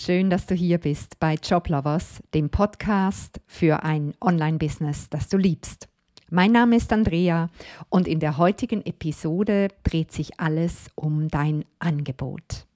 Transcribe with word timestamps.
Schön, 0.00 0.30
dass 0.30 0.46
du 0.46 0.54
hier 0.54 0.78
bist 0.78 1.18
bei 1.18 1.34
Joblovers, 1.34 2.22
dem 2.32 2.50
Podcast 2.50 3.40
für 3.46 3.82
ein 3.82 4.14
Online-Business, 4.20 5.10
das 5.10 5.28
du 5.28 5.36
liebst. 5.36 5.88
Mein 6.30 6.52
Name 6.52 6.76
ist 6.76 6.92
Andrea 6.92 7.50
und 7.88 8.06
in 8.06 8.20
der 8.20 8.38
heutigen 8.38 8.86
Episode 8.86 9.66
dreht 9.82 10.12
sich 10.12 10.38
alles 10.38 10.88
um 10.94 11.26
dein 11.26 11.64
Angebot. 11.80 12.68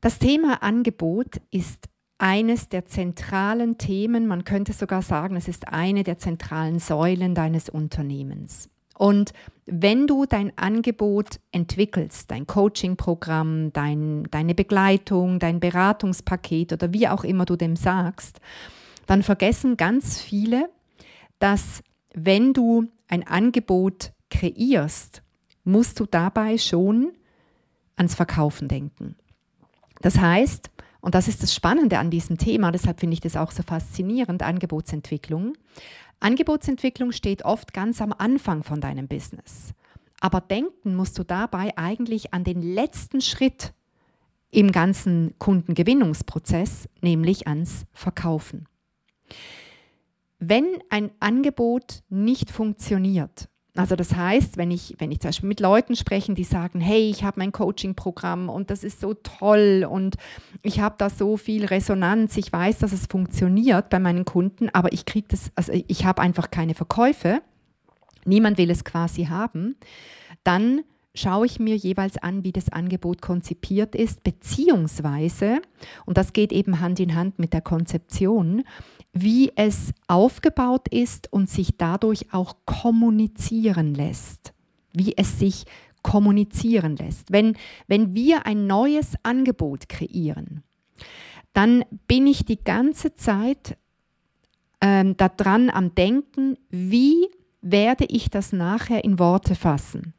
Das 0.00 0.18
Thema 0.18 0.62
Angebot 0.62 1.36
ist 1.50 1.90
eines 2.16 2.70
der 2.70 2.86
zentralen 2.86 3.76
Themen, 3.76 4.26
man 4.26 4.44
könnte 4.44 4.72
sogar 4.72 5.02
sagen, 5.02 5.36
es 5.36 5.48
ist 5.48 5.68
eine 5.68 6.02
der 6.02 6.16
zentralen 6.16 6.78
Säulen 6.78 7.34
deines 7.34 7.68
Unternehmens. 7.68 8.70
Und 8.98 9.32
wenn 9.66 10.06
du 10.06 10.26
dein 10.26 10.52
Angebot 10.56 11.40
entwickelst, 11.52 12.30
dein 12.30 12.46
Coaching-Programm, 12.46 13.72
dein, 13.72 14.24
deine 14.30 14.54
Begleitung, 14.54 15.38
dein 15.38 15.60
Beratungspaket 15.60 16.72
oder 16.72 16.92
wie 16.92 17.08
auch 17.08 17.22
immer 17.22 17.44
du 17.44 17.56
dem 17.56 17.76
sagst, 17.76 18.40
dann 19.06 19.22
vergessen 19.22 19.76
ganz 19.76 20.20
viele, 20.20 20.68
dass 21.38 21.82
wenn 22.12 22.52
du 22.52 22.86
ein 23.06 23.26
Angebot 23.26 24.12
kreierst, 24.30 25.22
musst 25.64 26.00
du 26.00 26.06
dabei 26.06 26.58
schon 26.58 27.12
ans 27.96 28.14
Verkaufen 28.14 28.68
denken. 28.68 29.16
Das 30.00 30.18
heißt, 30.18 30.70
und 31.00 31.14
das 31.14 31.28
ist 31.28 31.42
das 31.42 31.54
Spannende 31.54 31.98
an 31.98 32.10
diesem 32.10 32.38
Thema, 32.38 32.72
deshalb 32.72 33.00
finde 33.00 33.14
ich 33.14 33.20
das 33.20 33.36
auch 33.36 33.52
so 33.52 33.62
faszinierend, 33.62 34.42
Angebotsentwicklung. 34.42 35.54
Angebotsentwicklung 36.20 37.12
steht 37.12 37.44
oft 37.44 37.72
ganz 37.72 38.00
am 38.00 38.12
Anfang 38.12 38.62
von 38.62 38.80
deinem 38.80 39.08
Business. 39.08 39.72
Aber 40.20 40.40
denken 40.40 40.96
musst 40.96 41.18
du 41.18 41.24
dabei 41.24 41.76
eigentlich 41.76 42.34
an 42.34 42.44
den 42.44 42.60
letzten 42.60 43.20
Schritt 43.20 43.72
im 44.50 44.72
ganzen 44.72 45.34
Kundengewinnungsprozess, 45.38 46.88
nämlich 47.02 47.46
ans 47.46 47.84
Verkaufen. 47.92 48.66
Wenn 50.38 50.78
ein 50.88 51.10
Angebot 51.20 52.02
nicht 52.08 52.50
funktioniert, 52.50 53.48
also 53.76 53.94
das 53.94 54.16
heißt, 54.16 54.56
wenn 54.56 54.70
ich, 54.70 54.96
wenn 54.98 55.12
ich 55.12 55.20
zum 55.20 55.28
Beispiel 55.28 55.48
mit 55.48 55.60
Leuten 55.60 55.94
spreche, 55.94 56.34
die 56.34 56.44
sagen, 56.44 56.80
hey, 56.80 57.10
ich 57.10 57.22
habe 57.22 57.38
mein 57.38 57.52
Coaching-Programm 57.52 58.48
und 58.48 58.70
das 58.70 58.82
ist 58.82 59.00
so 59.00 59.14
toll 59.14 59.86
und 59.88 60.16
ich 60.62 60.80
habe 60.80 60.96
da 60.98 61.10
so 61.10 61.36
viel 61.36 61.64
Resonanz, 61.64 62.36
ich 62.36 62.52
weiß, 62.52 62.78
dass 62.78 62.92
es 62.92 63.06
funktioniert 63.06 63.88
bei 63.90 64.00
meinen 64.00 64.24
Kunden, 64.24 64.68
aber 64.70 64.92
ich 64.92 65.04
kriege 65.04 65.28
das, 65.28 65.52
also 65.54 65.72
ich 65.72 66.04
habe 66.04 66.22
einfach 66.22 66.50
keine 66.50 66.74
Verkäufe, 66.74 67.40
niemand 68.24 68.58
will 68.58 68.70
es 68.70 68.84
quasi 68.84 69.26
haben, 69.26 69.76
dann 70.42 70.82
schaue 71.14 71.46
ich 71.46 71.58
mir 71.58 71.76
jeweils 71.76 72.16
an, 72.18 72.44
wie 72.44 72.52
das 72.52 72.70
Angebot 72.70 73.22
konzipiert 73.22 73.94
ist, 73.94 74.22
beziehungsweise, 74.22 75.60
und 76.06 76.16
das 76.16 76.32
geht 76.32 76.52
eben 76.52 76.80
Hand 76.80 77.00
in 77.00 77.14
Hand 77.14 77.38
mit 77.38 77.52
der 77.52 77.60
Konzeption, 77.60 78.64
wie 79.22 79.52
es 79.56 79.92
aufgebaut 80.06 80.88
ist 80.88 81.32
und 81.32 81.48
sich 81.48 81.76
dadurch 81.76 82.32
auch 82.32 82.56
kommunizieren 82.64 83.94
lässt. 83.94 84.52
Wie 84.92 85.16
es 85.16 85.38
sich 85.38 85.64
kommunizieren 86.02 86.96
lässt. 86.96 87.32
Wenn, 87.32 87.56
wenn 87.86 88.14
wir 88.14 88.46
ein 88.46 88.66
neues 88.66 89.14
Angebot 89.22 89.88
kreieren, 89.88 90.62
dann 91.52 91.84
bin 92.06 92.26
ich 92.26 92.44
die 92.44 92.62
ganze 92.62 93.14
Zeit 93.14 93.76
ähm, 94.80 95.16
daran 95.16 95.70
am 95.70 95.94
Denken, 95.94 96.56
wie 96.70 97.28
werde 97.60 98.04
ich 98.04 98.30
das 98.30 98.52
nachher 98.52 99.04
in 99.04 99.18
Worte 99.18 99.54
fassen? 99.54 100.14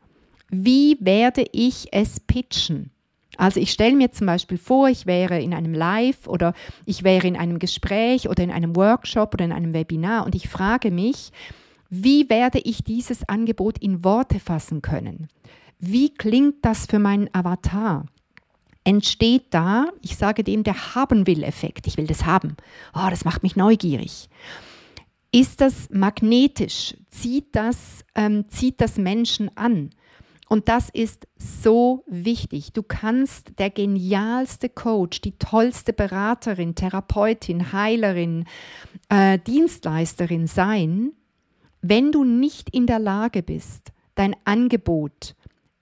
Wie 0.50 0.98
werde 1.00 1.46
ich 1.52 1.88
es 1.92 2.20
pitchen? 2.20 2.92
Also 3.40 3.62
ich 3.62 3.72
stelle 3.72 3.96
mir 3.96 4.12
zum 4.12 4.28
Beispiel 4.28 4.58
vor, 4.58 4.90
ich 4.90 5.06
wäre 5.06 5.42
in 5.42 5.54
einem 5.54 5.74
Live 5.74 6.28
oder 6.28 6.54
ich 6.86 7.04
wäre 7.04 7.26
in 7.26 7.38
einem 7.38 7.58
Gespräch 7.58 8.28
oder 8.28 8.44
in 8.44 8.52
einem 8.52 8.76
Workshop 8.76 9.34
oder 9.34 9.46
in 9.46 9.54
einem 9.54 9.74
Webinar 9.74 10.26
und 10.26 10.36
ich 10.36 10.50
frage 10.50 10.92
mich, 10.92 11.32
wie 11.90 12.30
werde 12.30 12.60
ich 12.60 12.84
dieses 12.84 13.28
Angebot 13.30 13.78
in 13.78 14.04
Worte 14.04 14.42
fassen 14.42 14.82
können? 14.82 15.30
Wie 15.80 16.14
klingt 16.14 16.66
das 16.66 16.86
für 16.86 17.00
meinen 17.00 17.34
Avatar? 17.34 18.08
Entsteht 18.84 19.46
da, 19.52 19.86
ich 20.02 20.18
sage 20.18 20.44
dem, 20.44 20.64
der 20.64 20.96
haben 20.96 21.26
will 21.26 21.44
Effekt. 21.44 21.88
Ich 21.88 21.96
will 21.96 22.08
das 22.08 22.26
haben. 22.26 22.58
Oh, 22.94 23.08
das 23.10 23.24
macht 23.24 23.44
mich 23.44 23.56
neugierig. 23.56 24.28
Ist 25.32 25.62
das 25.62 25.90
magnetisch? 25.92 26.98
Zieht 27.10 27.56
das, 27.56 28.04
ähm, 28.16 28.50
zieht 28.50 28.82
das 28.82 28.98
Menschen 28.98 29.50
an? 29.56 29.92
Und 30.50 30.68
das 30.68 30.90
ist 30.90 31.28
so 31.38 32.04
wichtig. 32.08 32.74
Du 32.74 32.82
kannst 32.82 33.60
der 33.60 33.70
genialste 33.70 34.68
Coach, 34.68 35.22
die 35.22 35.38
tollste 35.38 35.94
Beraterin, 35.94 36.74
Therapeutin, 36.74 37.72
Heilerin, 37.72 38.46
äh, 39.10 39.38
Dienstleisterin 39.38 40.48
sein, 40.48 41.12
wenn 41.82 42.12
du 42.12 42.24
nicht 42.24 42.72
in 42.72 42.88
der 42.88 42.98
Lage 42.98 43.44
bist, 43.44 43.94
dein 44.16 44.36
Angebot 44.44 45.36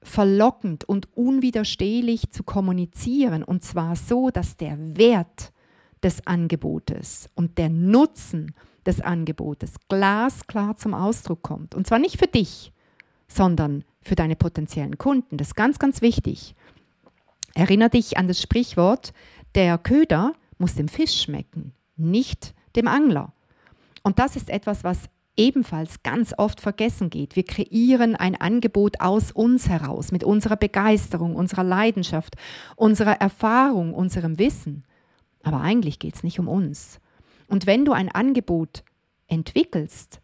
verlockend 0.04 0.84
und 0.84 1.08
unwiderstehlich 1.16 2.32
zu 2.32 2.44
kommunizieren, 2.44 3.44
und 3.44 3.64
zwar 3.64 3.96
so, 3.96 4.30
dass 4.30 4.58
der 4.58 4.78
Wert 4.98 5.54
des 6.04 6.28
Angebotes 6.28 7.30
und 7.36 7.58
der 7.58 7.70
Nutzen 7.70 8.54
des 8.86 9.00
Angebotes 9.00 9.76
glasklar 9.88 10.76
zum 10.76 10.94
Ausdruck 10.94 11.42
kommt. 11.42 11.74
Und 11.74 11.88
zwar 11.88 12.00
nicht 12.00 12.20
für 12.20 12.28
dich, 12.28 12.74
sondern 13.28 13.84
für 14.02 14.16
deine 14.16 14.36
potenziellen 14.36 14.98
Kunden. 14.98 15.38
Das 15.38 15.50
ist 15.50 15.56
ganz, 15.56 15.80
ganz 15.80 16.02
wichtig. 16.02 16.56
Erinnere 17.54 17.90
dich 17.90 18.18
an 18.18 18.28
das 18.28 18.42
Sprichwort, 18.42 19.14
der 19.56 19.78
Köder 19.78 20.34
muss 20.58 20.76
dem 20.76 20.88
Fisch 20.88 21.22
schmecken, 21.22 21.74
nicht 21.96 22.54
dem 22.76 22.88
Angler. 22.88 23.34
Und 24.04 24.20
das 24.20 24.36
ist 24.36 24.50
etwas, 24.50 24.84
was 24.84 25.10
ebenfalls 25.36 26.02
ganz 26.04 26.34
oft 26.38 26.60
vergessen 26.60 27.10
geht. 27.10 27.36
Wir 27.36 27.44
kreieren 27.44 28.16
ein 28.16 28.36
Angebot 28.36 29.00
aus 29.00 29.32
uns 29.32 29.70
heraus, 29.70 30.12
mit 30.12 30.24
unserer 30.24 30.58
Begeisterung, 30.58 31.36
unserer 31.36 31.64
Leidenschaft, 31.64 32.36
unserer 32.76 33.22
Erfahrung, 33.22 33.94
unserem 33.94 34.40
Wissen. 34.40 34.84
Aber 35.44 35.62
eigentlich 35.62 36.00
geht 36.00 36.16
es 36.16 36.24
nicht 36.24 36.40
um 36.40 36.48
uns. 36.48 37.00
Und 37.48 37.68
wenn 37.68 37.86
du 37.86 37.94
ein 37.94 38.10
Angebot 38.10 38.84
entwickelst, 39.28 40.20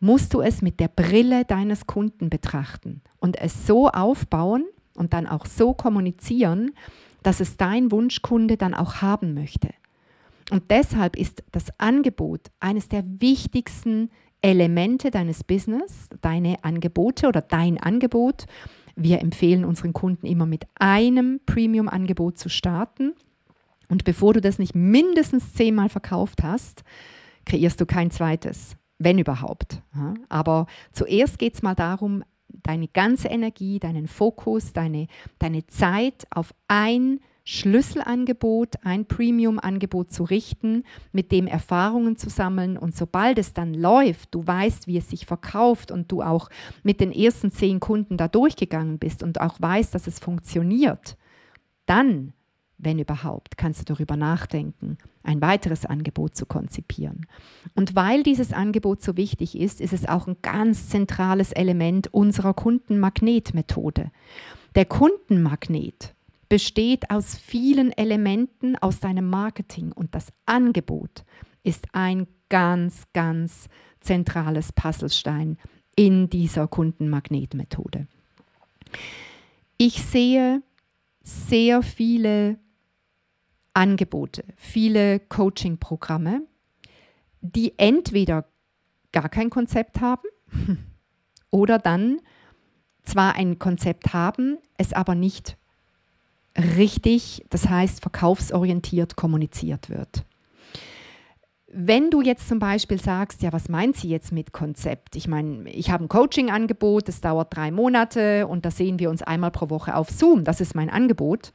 musst 0.00 0.34
du 0.34 0.40
es 0.40 0.62
mit 0.62 0.80
der 0.80 0.88
Brille 0.88 1.44
deines 1.44 1.86
Kunden 1.86 2.30
betrachten 2.30 3.02
und 3.18 3.40
es 3.40 3.66
so 3.66 3.88
aufbauen 3.88 4.64
und 4.94 5.12
dann 5.12 5.26
auch 5.26 5.46
so 5.46 5.74
kommunizieren, 5.74 6.72
dass 7.22 7.40
es 7.40 7.56
dein 7.56 7.90
Wunschkunde 7.90 8.56
dann 8.56 8.74
auch 8.74 8.96
haben 9.02 9.34
möchte. 9.34 9.70
Und 10.50 10.70
deshalb 10.70 11.16
ist 11.16 11.42
das 11.50 11.66
Angebot 11.78 12.40
eines 12.60 12.88
der 12.88 13.04
wichtigsten 13.04 14.10
Elemente 14.42 15.10
deines 15.10 15.42
Business, 15.42 16.08
deine 16.20 16.62
Angebote 16.62 17.26
oder 17.26 17.40
dein 17.40 17.80
Angebot. 17.80 18.46
Wir 18.94 19.20
empfehlen 19.20 19.64
unseren 19.64 19.92
Kunden 19.92 20.26
immer 20.26 20.46
mit 20.46 20.66
einem 20.78 21.40
Premium-Angebot 21.46 22.38
zu 22.38 22.48
starten. 22.48 23.14
Und 23.88 24.04
bevor 24.04 24.34
du 24.34 24.40
das 24.40 24.58
nicht 24.58 24.74
mindestens 24.74 25.52
zehnmal 25.52 25.88
verkauft 25.88 26.44
hast, 26.44 26.84
kreierst 27.44 27.80
du 27.80 27.86
kein 27.86 28.10
zweites 28.10 28.76
wenn 28.98 29.18
überhaupt. 29.18 29.82
Aber 30.28 30.66
zuerst 30.92 31.38
geht 31.38 31.54
es 31.54 31.62
mal 31.62 31.74
darum, 31.74 32.24
deine 32.48 32.88
ganze 32.88 33.28
Energie, 33.28 33.78
deinen 33.78 34.06
Fokus, 34.08 34.72
deine, 34.72 35.06
deine 35.38 35.66
Zeit 35.66 36.26
auf 36.30 36.54
ein 36.68 37.20
Schlüsselangebot, 37.44 38.74
ein 38.82 39.06
Premium-Angebot 39.06 40.10
zu 40.12 40.24
richten, 40.24 40.82
mit 41.12 41.30
dem 41.30 41.46
Erfahrungen 41.46 42.16
zu 42.16 42.28
sammeln. 42.28 42.76
Und 42.76 42.96
sobald 42.96 43.38
es 43.38 43.52
dann 43.52 43.72
läuft, 43.72 44.34
du 44.34 44.44
weißt, 44.44 44.88
wie 44.88 44.98
es 44.98 45.08
sich 45.08 45.26
verkauft 45.26 45.92
und 45.92 46.10
du 46.10 46.22
auch 46.22 46.50
mit 46.82 47.00
den 47.00 47.12
ersten 47.12 47.52
zehn 47.52 47.78
Kunden 47.78 48.16
da 48.16 48.26
durchgegangen 48.26 48.98
bist 48.98 49.22
und 49.22 49.40
auch 49.40 49.60
weißt, 49.60 49.94
dass 49.94 50.08
es 50.08 50.18
funktioniert, 50.18 51.16
dann 51.86 52.32
wenn 52.78 52.98
überhaupt, 52.98 53.56
kannst 53.56 53.80
du 53.80 53.84
darüber 53.94 54.16
nachdenken, 54.16 54.98
ein 55.22 55.40
weiteres 55.40 55.86
Angebot 55.86 56.36
zu 56.36 56.46
konzipieren. 56.46 57.26
Und 57.74 57.94
weil 57.94 58.22
dieses 58.22 58.52
Angebot 58.52 59.02
so 59.02 59.16
wichtig 59.16 59.58
ist, 59.58 59.80
ist 59.80 59.92
es 59.92 60.06
auch 60.06 60.26
ein 60.26 60.36
ganz 60.42 60.88
zentrales 60.88 61.52
Element 61.52 62.12
unserer 62.12 62.54
Kundenmagnetmethode. 62.54 64.10
Der 64.74 64.84
Kundenmagnet 64.84 66.14
besteht 66.48 67.10
aus 67.10 67.36
vielen 67.36 67.92
Elementen 67.92 68.76
aus 68.76 69.00
deinem 69.00 69.28
Marketing 69.28 69.92
und 69.92 70.14
das 70.14 70.32
Angebot 70.44 71.24
ist 71.64 71.86
ein 71.92 72.26
ganz, 72.48 73.04
ganz 73.12 73.68
zentrales 74.00 74.72
Puzzlestein 74.72 75.58
in 75.96 76.28
dieser 76.28 76.68
Kundenmagnetmethode. 76.68 78.06
Ich 79.78 80.02
sehe 80.02 80.62
sehr 81.22 81.82
viele 81.82 82.58
Angebote, 83.76 84.42
viele 84.56 85.20
Coaching-Programme, 85.20 86.42
die 87.42 87.74
entweder 87.78 88.46
gar 89.12 89.28
kein 89.28 89.50
Konzept 89.50 90.00
haben 90.00 90.28
oder 91.50 91.78
dann 91.78 92.20
zwar 93.04 93.34
ein 93.34 93.58
Konzept 93.58 94.14
haben, 94.14 94.56
es 94.78 94.94
aber 94.94 95.14
nicht 95.14 95.58
richtig, 96.56 97.44
das 97.50 97.68
heißt 97.68 98.00
verkaufsorientiert 98.00 99.14
kommuniziert 99.14 99.90
wird. 99.90 100.24
Wenn 101.70 102.10
du 102.10 102.22
jetzt 102.22 102.48
zum 102.48 102.58
Beispiel 102.58 102.98
sagst, 102.98 103.42
ja, 103.42 103.52
was 103.52 103.68
meint 103.68 103.96
sie 103.96 104.08
jetzt 104.08 104.32
mit 104.32 104.52
Konzept? 104.52 105.16
Ich 105.16 105.28
meine, 105.28 105.68
ich 105.68 105.90
habe 105.90 106.04
ein 106.04 106.08
Coaching-Angebot, 106.08 107.08
das 107.08 107.20
dauert 107.20 107.54
drei 107.54 107.70
Monate 107.70 108.46
und 108.46 108.64
da 108.64 108.70
sehen 108.70 108.98
wir 108.98 109.10
uns 109.10 109.22
einmal 109.22 109.50
pro 109.50 109.68
Woche 109.68 109.94
auf 109.94 110.08
Zoom, 110.08 110.44
das 110.44 110.62
ist 110.62 110.74
mein 110.74 110.88
Angebot, 110.88 111.52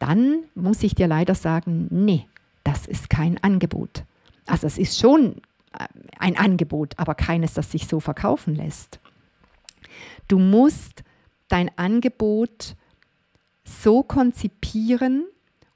dann 0.00 0.44
muss 0.56 0.82
ich 0.82 0.96
dir 0.96 1.06
leider 1.06 1.36
sagen, 1.36 1.86
nee, 1.90 2.26
das 2.64 2.86
ist 2.86 3.08
kein 3.08 3.40
Angebot. 3.42 4.04
Also 4.46 4.66
es 4.66 4.78
ist 4.78 4.98
schon 4.98 5.36
äh, 5.78 5.86
ein 6.18 6.36
Angebot, 6.36 6.98
aber 6.98 7.14
keines, 7.14 7.54
das 7.54 7.70
sich 7.70 7.86
so 7.86 8.00
verkaufen 8.00 8.56
lässt. 8.56 8.98
Du 10.26 10.38
musst 10.38 11.04
dein 11.48 11.70
Angebot 11.78 12.74
so 13.64 14.02
konzipieren 14.02 15.24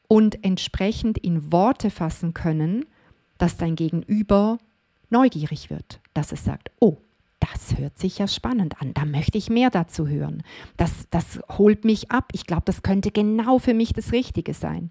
und 0.08 0.44
entsprechend 0.44 1.18
in 1.18 1.52
Worte 1.52 1.90
fassen 1.90 2.34
können, 2.34 2.86
dass 3.38 3.56
dein 3.56 3.76
Gegenüber 3.76 4.58
neugierig 5.10 5.70
wird, 5.70 6.00
dass 6.14 6.32
es 6.32 6.44
sagt, 6.44 6.70
oh, 6.80 6.96
das 7.50 7.78
hört 7.78 7.98
sich 7.98 8.18
ja 8.18 8.26
spannend 8.26 8.80
an, 8.80 8.94
da 8.94 9.04
möchte 9.04 9.36
ich 9.36 9.50
mehr 9.50 9.68
dazu 9.68 10.08
hören. 10.08 10.42
Das, 10.76 10.90
das 11.10 11.40
holt 11.58 11.84
mich 11.84 12.10
ab. 12.10 12.28
Ich 12.32 12.46
glaube, 12.46 12.62
das 12.64 12.82
könnte 12.82 13.10
genau 13.10 13.58
für 13.58 13.74
mich 13.74 13.92
das 13.92 14.12
Richtige 14.12 14.54
sein. 14.54 14.90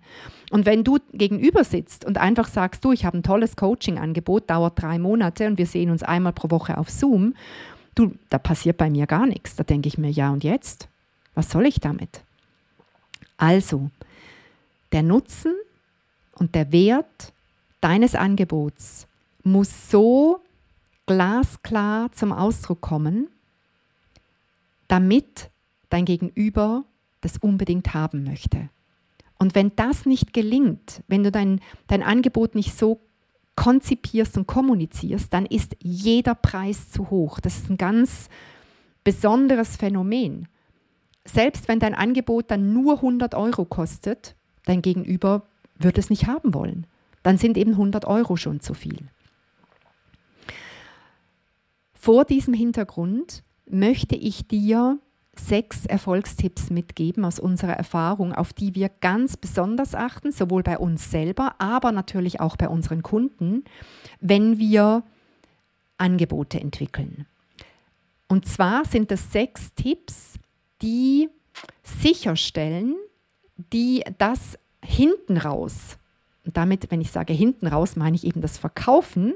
Und 0.51 0.65
wenn 0.65 0.83
du 0.83 0.99
gegenüber 1.13 1.63
sitzt 1.63 2.05
und 2.05 2.17
einfach 2.17 2.47
sagst, 2.47 2.85
du, 2.85 2.91
ich 2.91 3.05
habe 3.05 3.17
ein 3.17 3.23
tolles 3.23 3.55
Coaching-Angebot, 3.55 4.49
dauert 4.49 4.81
drei 4.81 4.99
Monate 4.99 5.47
und 5.47 5.57
wir 5.57 5.65
sehen 5.65 5.89
uns 5.89 6.03
einmal 6.03 6.33
pro 6.33 6.51
Woche 6.51 6.77
auf 6.77 6.89
Zoom, 6.89 7.33
du, 7.95 8.13
da 8.29 8.37
passiert 8.37 8.77
bei 8.77 8.89
mir 8.89 9.07
gar 9.07 9.25
nichts. 9.25 9.55
Da 9.55 9.63
denke 9.63 9.87
ich 9.87 9.97
mir, 9.97 10.11
ja 10.11 10.29
und 10.29 10.43
jetzt? 10.43 10.87
Was 11.33 11.49
soll 11.49 11.65
ich 11.65 11.79
damit? 11.79 12.21
Also, 13.37 13.89
der 14.91 15.01
Nutzen 15.01 15.53
und 16.35 16.53
der 16.53 16.71
Wert 16.71 17.33
deines 17.81 18.13
Angebots 18.13 19.07
muss 19.43 19.89
so 19.89 20.39
glasklar 21.05 22.11
zum 22.11 22.31
Ausdruck 22.31 22.81
kommen, 22.81 23.29
damit 24.87 25.51
dein 25.89 26.05
Gegenüber 26.05 26.85
das 27.21 27.37
unbedingt 27.37 27.93
haben 27.93 28.23
möchte. 28.23 28.69
Und 29.37 29.55
wenn 29.55 29.75
das 29.75 30.05
nicht 30.05 30.33
gelingt, 30.33 31.03
wenn 31.07 31.23
du 31.23 31.31
dein, 31.31 31.59
dein 31.87 32.03
Angebot 32.03 32.55
nicht 32.55 32.77
so 32.77 33.01
konzipierst 33.55 34.37
und 34.37 34.47
kommunizierst, 34.47 35.33
dann 35.33 35.45
ist 35.45 35.75
jeder 35.79 36.35
Preis 36.35 36.89
zu 36.89 37.09
hoch. 37.09 37.39
Das 37.39 37.57
ist 37.57 37.69
ein 37.69 37.77
ganz 37.77 38.29
besonderes 39.03 39.75
Phänomen. 39.75 40.47
Selbst 41.25 41.67
wenn 41.67 41.79
dein 41.79 41.93
Angebot 41.93 42.49
dann 42.51 42.73
nur 42.73 42.95
100 42.95 43.35
Euro 43.35 43.65
kostet, 43.65 44.35
dein 44.65 44.81
Gegenüber 44.81 45.45
wird 45.77 45.97
es 45.97 46.09
nicht 46.09 46.27
haben 46.27 46.53
wollen 46.53 46.87
dann 47.23 47.37
sind 47.37 47.57
eben 47.57 47.71
100 47.71 48.05
Euro 48.05 48.35
schon 48.35 48.59
zu 48.59 48.73
viel. 48.73 49.07
Vor 52.03 52.25
diesem 52.25 52.53
Hintergrund 52.53 53.43
möchte 53.65 54.17
ich 54.17 54.45
dir 54.45 54.99
sechs 55.37 55.85
Erfolgstipps 55.85 56.69
mitgeben 56.69 57.23
aus 57.23 57.39
unserer 57.39 57.77
Erfahrung, 57.77 58.33
auf 58.33 58.51
die 58.51 58.75
wir 58.75 58.89
ganz 58.89 59.37
besonders 59.37 59.95
achten, 59.95 60.33
sowohl 60.33 60.63
bei 60.63 60.77
uns 60.77 61.11
selber, 61.11 61.55
aber 61.59 61.93
natürlich 61.93 62.41
auch 62.41 62.57
bei 62.57 62.67
unseren 62.67 63.03
Kunden, 63.03 63.63
wenn 64.19 64.57
wir 64.59 65.03
Angebote 65.97 66.59
entwickeln. 66.59 67.25
Und 68.27 68.49
zwar 68.49 68.83
sind 68.83 69.09
das 69.09 69.31
sechs 69.31 69.73
Tipps, 69.73 70.33
die 70.81 71.29
sicherstellen, 71.83 72.97
die 73.71 74.03
das 74.17 74.59
hinten 74.83 75.37
raus 75.37 75.97
und 76.45 76.57
damit, 76.57 76.91
wenn 76.91 76.99
ich 76.99 77.11
sage 77.11 77.31
hinten 77.31 77.65
raus, 77.67 77.95
meine 77.95 78.17
ich 78.17 78.25
eben 78.25 78.41
das 78.41 78.57
Verkaufen, 78.57 79.35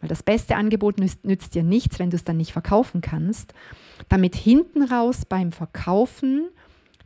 weil 0.00 0.08
das 0.08 0.22
beste 0.22 0.56
Angebot 0.56 0.98
nützt, 0.98 1.24
nützt 1.24 1.54
dir 1.54 1.62
nichts, 1.62 1.98
wenn 1.98 2.10
du 2.10 2.16
es 2.16 2.24
dann 2.24 2.36
nicht 2.36 2.52
verkaufen 2.52 3.00
kannst. 3.00 3.52
Damit 4.08 4.36
hinten 4.36 4.82
raus 4.82 5.24
beim 5.24 5.52
Verkaufen 5.52 6.48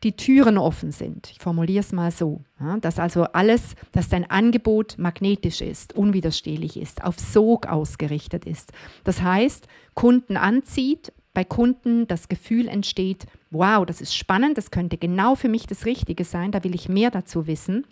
die 0.03 0.17
Türen 0.17 0.59
offen 0.59 0.91
sind. 0.91 1.31
Ich 1.31 1.39
formuliere 1.39 1.81
es 1.81 1.93
mal 1.93 2.11
so, 2.11 2.41
ja, 2.61 2.77
dass 2.79 2.99
also 2.99 3.25
alles, 3.25 3.77
dass 3.93 4.09
dein 4.09 4.29
Angebot 4.29 4.97
magnetisch 4.99 5.61
ist, 5.61 5.95
unwiderstehlich 5.95 6.77
ist, 6.77 7.05
auf 7.05 7.19
Sog 7.19 7.67
ausgerichtet 7.67 8.45
ist. 8.45 8.73
Das 9.05 9.23
heißt, 9.23 9.69
Kunden 9.95 10.37
anzieht, 10.37 11.13
bei 11.35 11.45
Kunden 11.45 12.07
das 12.09 12.29
Gefühl 12.29 12.69
entsteht, 12.69 13.27
wow, 13.51 13.87
das 13.87 14.01
ist 14.01 14.15
spannend, 14.15 14.59
das 14.59 14.71
könnte 14.71 14.99
genau 14.99 15.35
für 15.35 15.49
mich 15.49 15.67
das 15.67 15.87
Richtige 15.87 16.25
sein, 16.25 16.51
da 16.51 16.65
will 16.65 16.75
ich 16.75 16.89
mehr 16.89 17.11
dazu 17.11 17.47
wissen 17.47 17.87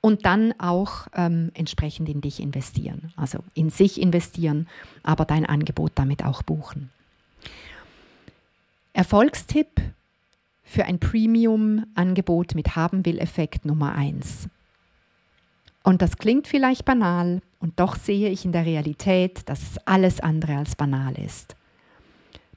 und 0.00 0.24
dann 0.24 0.54
auch 0.58 1.06
ähm, 1.14 1.50
entsprechend 1.54 2.08
in 2.08 2.20
dich 2.20 2.40
investieren. 2.40 3.12
Also 3.16 3.38
in 3.54 3.70
sich 3.70 4.00
investieren, 4.00 4.68
aber 5.02 5.24
dein 5.24 5.46
Angebot 5.46 5.92
damit 5.94 6.24
auch 6.24 6.42
buchen. 6.42 6.90
Erfolgstipp 8.92 9.80
für 10.62 10.84
ein 10.86 10.98
Premium-Angebot 10.98 12.54
mit 12.54 12.76
Haben-will-Effekt 12.76 13.64
Nummer 13.64 13.94
1. 13.94 14.48
Und 15.82 16.00
das 16.00 16.16
klingt 16.16 16.48
vielleicht 16.48 16.84
banal, 16.84 17.42
und 17.60 17.78
doch 17.78 17.96
sehe 17.96 18.30
ich 18.30 18.44
in 18.44 18.52
der 18.52 18.64
Realität, 18.64 19.48
dass 19.48 19.62
es 19.62 19.78
alles 19.86 20.20
andere 20.20 20.56
als 20.56 20.76
banal 20.76 21.14
ist. 21.18 21.56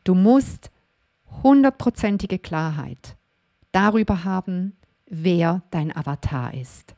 Du 0.03 0.15
musst 0.15 0.71
hundertprozentige 1.43 2.39
Klarheit 2.39 3.17
darüber 3.73 4.23
haben, 4.23 4.76
wer 5.09 5.61
dein 5.71 5.95
Avatar 5.95 6.53
ist. 6.53 6.95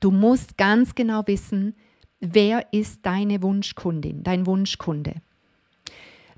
Du 0.00 0.10
musst 0.10 0.56
ganz 0.56 0.94
genau 0.94 1.26
wissen, 1.26 1.74
wer 2.20 2.72
ist 2.72 3.04
deine 3.04 3.42
Wunschkundin, 3.42 4.22
dein 4.22 4.46
Wunschkunde. 4.46 5.14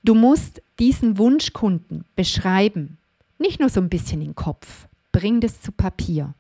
Du 0.03 0.15
musst 0.15 0.63
diesen 0.79 1.19
Wunschkunden 1.19 2.05
beschreiben, 2.17 2.97
nicht 3.39 3.61
nur 3.61 3.69
so 3.69 3.81
ein 3.81 3.91
bisschen 3.91 4.23
im 4.23 4.35
Kopf, 4.35 4.89
bring 5.13 5.41
das 5.41 5.61
zu 5.61 5.73
Papier. 5.73 6.35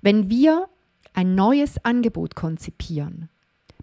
Wenn 0.00 0.30
wir 0.30 0.68
ein 1.12 1.34
neues 1.34 1.82
Angebot 1.84 2.34
konzipieren, 2.34 3.28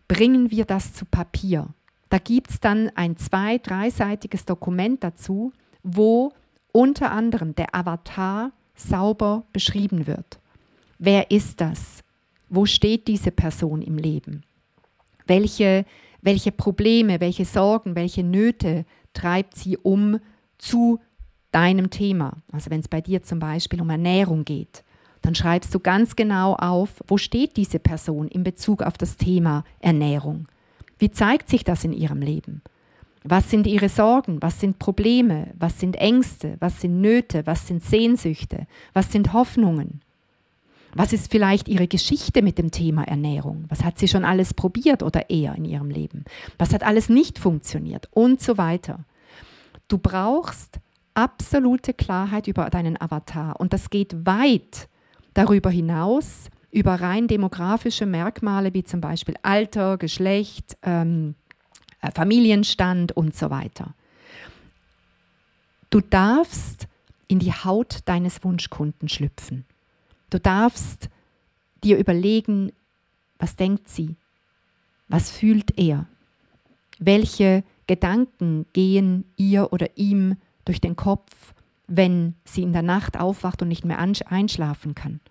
bringen 0.07 0.49
wir 0.49 0.65
das 0.65 0.93
zu 0.93 1.05
Papier. 1.05 1.67
Da 2.09 2.17
gibt 2.17 2.49
es 2.51 2.59
dann 2.59 2.89
ein 2.95 3.17
zwei-, 3.17 3.57
dreiseitiges 3.57 4.45
Dokument 4.45 5.03
dazu, 5.03 5.51
wo 5.83 6.33
unter 6.71 7.11
anderem 7.11 7.53
der 7.55 7.75
Avatar 7.75 8.51
sauber 8.77 9.43
beschrieben 9.51 10.07
wird. 10.07 10.39
Wer 10.99 11.31
ist 11.31 11.59
das? 11.59 12.03
Wo 12.49 12.65
steht 12.65 13.07
diese 13.07 13.31
Person 13.31 13.81
im 13.81 13.97
Leben? 13.97 14.43
Welche, 15.25 15.85
welche 16.21 16.51
Probleme, 16.51 17.19
welche 17.19 17.45
Sorgen, 17.45 17.95
welche 17.95 18.23
Nöte 18.23 18.85
treibt 19.13 19.55
sie 19.55 19.77
um 19.77 20.19
zu 20.57 20.99
deinem 21.51 21.89
Thema? 21.89 22.37
Also 22.51 22.69
wenn 22.69 22.79
es 22.79 22.87
bei 22.87 23.01
dir 23.01 23.21
zum 23.21 23.39
Beispiel 23.39 23.81
um 23.81 23.89
Ernährung 23.89 24.45
geht, 24.45 24.83
dann 25.21 25.35
schreibst 25.35 25.73
du 25.75 25.79
ganz 25.79 26.15
genau 26.15 26.55
auf, 26.55 27.03
wo 27.07 27.17
steht 27.17 27.57
diese 27.57 27.79
Person 27.79 28.27
in 28.27 28.43
Bezug 28.43 28.81
auf 28.81 28.97
das 28.97 29.17
Thema 29.17 29.65
Ernährung? 29.79 30.47
Wie 30.99 31.11
zeigt 31.11 31.49
sich 31.49 31.63
das 31.63 31.83
in 31.83 31.93
ihrem 31.93 32.21
Leben? 32.21 32.61
Was 33.23 33.49
sind 33.49 33.67
ihre 33.67 33.89
Sorgen? 33.89 34.41
Was 34.41 34.59
sind 34.59 34.79
Probleme? 34.79 35.53
Was 35.57 35.79
sind 35.79 35.95
Ängste? 35.95 36.55
Was 36.59 36.81
sind 36.81 37.01
Nöte? 37.01 37.45
Was 37.45 37.67
sind 37.67 37.83
Sehnsüchte? 37.83 38.67
Was 38.93 39.11
sind 39.11 39.33
Hoffnungen? 39.33 40.01
Was 40.93 41.13
ist 41.13 41.29
vielleicht 41.29 41.67
Ihre 41.67 41.87
Geschichte 41.87 42.41
mit 42.41 42.57
dem 42.57 42.71
Thema 42.71 43.03
Ernährung? 43.03 43.65
Was 43.69 43.83
hat 43.83 43.99
sie 43.99 44.07
schon 44.07 44.25
alles 44.25 44.53
probiert 44.53 45.03
oder 45.03 45.29
eher 45.29 45.53
in 45.55 45.65
ihrem 45.65 45.89
Leben? 45.91 46.25
Was 46.57 46.73
hat 46.73 46.81
alles 46.83 47.07
nicht 47.07 47.37
funktioniert? 47.37 48.07
Und 48.11 48.41
so 48.41 48.57
weiter. 48.57 49.01
Du 49.89 49.99
brauchst 49.99 50.79
absolute 51.13 51.93
Klarheit 51.93 52.47
über 52.47 52.69
deinen 52.69 52.99
Avatar 52.99 53.59
und 53.59 53.73
das 53.73 53.89
geht 53.89 54.25
weit 54.25 54.87
darüber 55.33 55.69
hinaus, 55.69 56.49
über 56.71 56.95
rein 56.95 57.27
demografische 57.27 58.05
Merkmale 58.05 58.73
wie 58.73 58.83
zum 58.83 59.01
Beispiel 59.01 59.35
Alter, 59.43 59.97
Geschlecht, 59.97 60.77
ähm, 60.83 61.35
äh, 61.46 61.46
Familienstand 62.13 63.15
und 63.15 63.35
so 63.35 63.49
weiter. 63.49 63.93
Du 65.89 66.01
darfst 66.01 66.87
in 67.27 67.39
die 67.39 67.53
Haut 67.53 67.99
deines 68.05 68.43
Wunschkunden 68.43 69.09
schlüpfen. 69.09 69.65
Du 70.29 70.39
darfst 70.39 71.09
dir 71.83 71.97
überlegen, 71.97 72.71
was 73.39 73.55
denkt 73.55 73.89
sie? 73.89 74.15
Was 75.07 75.31
fühlt 75.31 75.77
er? 75.77 76.05
Welche 76.99 77.63
Gedanken 77.85 78.65
gehen 78.73 79.25
ihr 79.37 79.71
oder 79.71 79.97
ihm 79.97 80.35
durch 80.65 80.81
den 80.81 80.95
Kopf, 80.95 81.53
wenn 81.87 82.35
sie 82.43 82.63
in 82.63 82.73
der 82.73 82.81
Nacht 82.81 83.17
aufwacht 83.17 83.61
und 83.61 83.69
nicht 83.69 83.85
mehr 83.85 83.99
einschlafen 83.99 84.95
kann? 84.95 85.21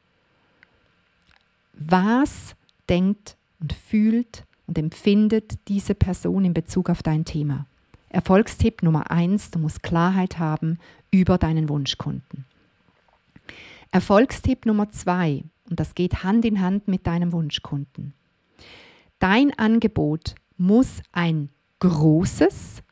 Was 1.75 2.57
denkt 2.89 3.37
und 3.61 3.75
fühlt 3.75 4.46
und 4.67 4.79
empfindet 4.79 5.69
diese 5.69 5.95
Person 5.95 6.45
in 6.45 6.55
Bezug 6.55 6.91
auf 6.91 7.03
dein 7.03 7.25
Thema? 7.25 7.67
Erfolgstipp 8.09 8.83
Nummer 8.83 9.11
eins, 9.11 9.51
du 9.51 9.59
musst 9.59 9.83
Klarheit 9.83 10.39
haben 10.39 10.79
über 11.11 11.39
deinen 11.39 11.69
Wunschkunden. 11.69 12.45
Erfolgstipp 13.91 14.67
Nummer 14.67 14.91
zwei, 14.91 15.45
und 15.69 15.81
das 15.81 15.95
geht 15.95 16.23
Hand 16.23 16.45
in 16.45 16.61
Hand 16.61 16.89
mit 16.89 17.07
deinem 17.07 17.33
Wunschkunden. 17.33 18.15
Dein 19.19 19.59
Angebot 19.59 20.35
muss 20.57 21.03
ein 21.13 21.51
großes 21.81 22.83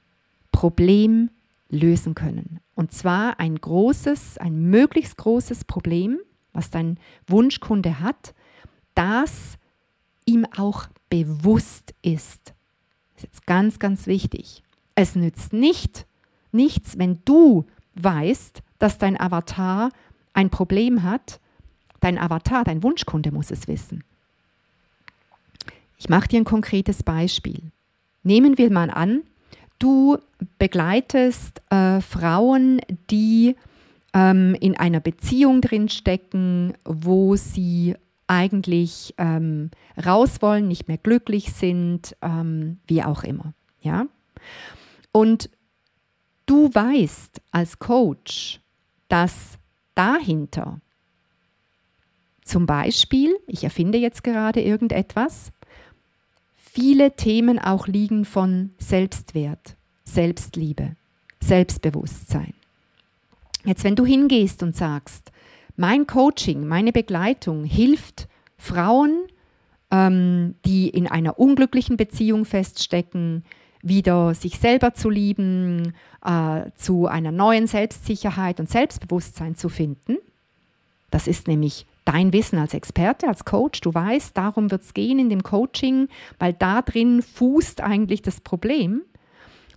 Problem 0.53 1.31
lösen 1.69 2.15
können. 2.15 2.61
Und 2.75 2.93
zwar 2.93 3.39
ein 3.41 3.57
großes, 3.57 4.39
ein 4.39 4.71
möglichst 4.71 5.17
großes 5.17 5.65
Problem, 5.65 6.19
was 6.53 6.71
dein 6.71 6.99
Wunschkunde 7.27 8.01
hat, 8.01 8.35
das 8.95 9.59
ihm 10.25 10.47
auch 10.57 10.87
bewusst 11.15 11.95
ist. 12.03 12.55
Das 13.15 13.23
ist 13.23 13.23
jetzt 13.23 13.47
ganz, 13.47 13.79
ganz 13.79 14.09
wichtig. 14.09 14.65
Es 14.97 15.15
nützt 15.15 15.53
nicht, 15.53 16.07
nichts, 16.51 16.99
wenn 16.99 17.21
du 17.25 17.67
weißt, 17.95 18.63
dass 18.81 18.99
dein 18.99 19.21
Avatar 19.21 19.91
ein 20.33 20.51
Problem 20.51 21.05
hat. 21.05 21.39
Dein 22.01 22.19
Avatar, 22.19 22.65
dein 22.65 22.83
Wunschkunde 22.83 23.31
muss 23.31 23.53
es 23.53 23.69
wissen. 23.69 24.03
Ich 25.99 26.09
mache 26.09 26.27
dir 26.27 26.41
ein 26.41 26.45
konkretes 26.45 27.05
Beispiel. 27.05 27.71
Nehmen 28.25 28.59
wir 28.59 28.73
mal 28.73 28.91
an, 28.91 29.23
du 29.79 30.19
begleitest 30.59 31.63
äh, 31.71 32.01
Frauen, 32.01 32.81
die 33.09 33.55
ähm, 34.13 34.57
in 34.61 34.77
einer 34.77 35.01
Beziehung 35.01 35.61
drinstecken, 35.61 36.75
wo 36.85 37.37
sie 37.37 37.95
eigentlich 38.27 39.15
ähm, 39.19 39.71
raus 40.05 40.41
wollen, 40.41 40.69
nicht 40.69 40.89
mehr 40.89 40.99
glücklich 40.99 41.53
sind, 41.53 42.17
ähm, 42.23 42.79
wie 42.87 43.03
auch 43.03 43.23
immer. 43.23 43.55
Ja? 43.81 44.07
Und 45.13 45.51
du 46.47 46.71
weißt 46.73 47.41
als 47.51 47.79
Coach, 47.79 48.61
dass 49.09 49.59
dahinter 49.95 50.81
zum 52.45 52.67
Beispiel, 52.67 53.37
ich 53.47 53.65
erfinde 53.65 53.99
jetzt 53.99 54.23
gerade 54.23 54.61
irgendetwas, 54.61 55.51
viele 56.55 57.17
Themen 57.17 57.59
auch 57.59 57.87
liegen 57.87 58.25
von 58.25 58.75
Selbstwert, 58.79 59.77
Selbstliebe, 60.05 60.97
Selbstbewusstsein. 61.41 62.53
Jetzt, 63.65 63.83
wenn 63.85 63.97
du 63.97 64.05
hingehst 64.05 64.63
und 64.63 64.77
sagst, 64.77 65.33
mein 65.77 66.07
Coaching, 66.07 66.67
meine 66.67 66.93
Begleitung 66.93 67.65
hilft 67.65 68.29
Frauen, 68.57 69.27
ähm, 69.91 70.55
die 70.65 70.89
in 70.89 71.07
einer 71.07 71.39
unglücklichen 71.39 71.97
Beziehung 71.97 72.45
feststecken, 72.45 73.45
wieder 73.83 74.35
sich 74.35 74.59
selber 74.59 74.95
zu 74.95 75.11
lieben, 75.11 75.95
äh, 76.25 76.71
zu 76.75 77.07
einer 77.07 77.33
neuen 77.33 77.67
Selbstsicherheit 77.67 78.61
und 78.61 78.71
Selbstbewusstsein 78.71 79.57
zu 79.57 79.69
finden. 79.69 80.17
Das 81.11 81.27
ist 81.27 81.47
nämlich 81.47 81.87
dein 82.05 82.33
Wissen 82.33 82.59
als 82.59 82.75
Experte, 82.75 83.29
als 83.29 83.45
Coach. 83.45 83.81
Du 83.81 83.93
weißt, 83.93 84.37
darum 84.37 84.71
wird 84.71 84.83
es 84.83 84.95
gehen 84.95 85.19
in 85.19 85.29
dem 85.29 85.43
Coaching, 85.43 86.09
weil 86.39 86.53
da 86.53 86.83
drin 86.83 87.23
fußt 87.23 87.83
eigentlich 87.83 88.23
das 88.23 88.41
Problem. 88.41 89.03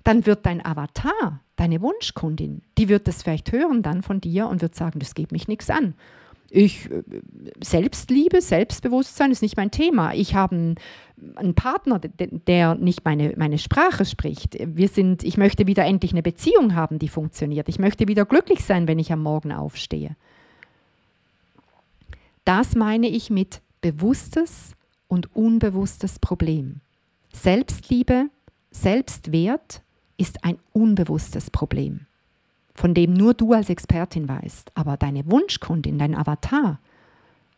Dann 0.08 0.26
wird 0.26 0.46
dein 0.46 0.66
Avatar, 0.66 1.42
deine 1.58 1.82
Wunschkundin, 1.82 2.62
die 2.78 2.88
wird 2.88 3.10
das 3.10 3.24
vielleicht 3.24 3.52
hören 3.52 3.84
dann 3.84 4.04
von 4.04 4.22
dir 4.22 4.48
und 4.48 4.62
wird 4.62 4.74
sagen, 4.74 5.00
das 5.00 5.16
geht 5.16 5.34
mich 5.34 5.50
nichts 5.50 5.70
an. 5.70 5.96
Ich 6.50 6.90
äh, 6.90 7.04
Selbstliebe, 7.62 8.40
Selbstbewusstsein 8.40 9.32
ist 9.32 9.42
nicht 9.42 9.58
mein 9.58 9.70
Thema. 9.70 10.14
Ich 10.14 10.34
habe 10.34 10.76
einen, 11.36 11.56
Partner, 11.56 12.00
der 12.00 12.76
nicht 12.76 13.04
meine, 13.04 13.34
meine 13.36 13.58
Sprache 13.58 14.06
spricht. 14.06 14.58
Wir 14.58 14.88
sind, 14.88 15.26
ich 15.26 15.36
möchte 15.36 15.68
wieder 15.68 15.84
endlich 15.84 16.14
eine 16.14 16.24
Beziehung 16.24 16.74
haben, 16.74 17.00
die 17.00 17.10
funktioniert. 17.10 17.68
Ich 17.68 17.78
möchte 17.78 18.08
wieder 18.08 18.24
glücklich 18.24 18.64
sein, 18.64 18.88
wenn 18.88 19.00
ich 19.00 19.12
am 19.12 19.22
Morgen 19.22 19.52
aufstehe. 19.52 20.16
Das 22.46 22.76
meine 22.76 23.10
ich 23.10 23.30
mit 23.30 23.60
bewusstes 23.82 24.72
und 25.10 25.36
unbewusstes 25.36 26.20
Problem. 26.20 26.80
Selbstliebe, 27.34 28.30
Selbstwert 28.72 29.82
ist 30.18 30.44
ein 30.44 30.58
unbewusstes 30.74 31.50
Problem, 31.52 32.02
von 32.74 32.94
dem 32.94 33.14
nur 33.14 33.34
du 33.34 33.54
als 33.54 33.70
Expertin 33.70 34.28
weißt. 34.28 34.72
Aber 34.76 34.98
deine 34.98 35.30
Wunschkundin, 35.30 35.98
dein 36.00 36.16
Avatar, 36.16 36.80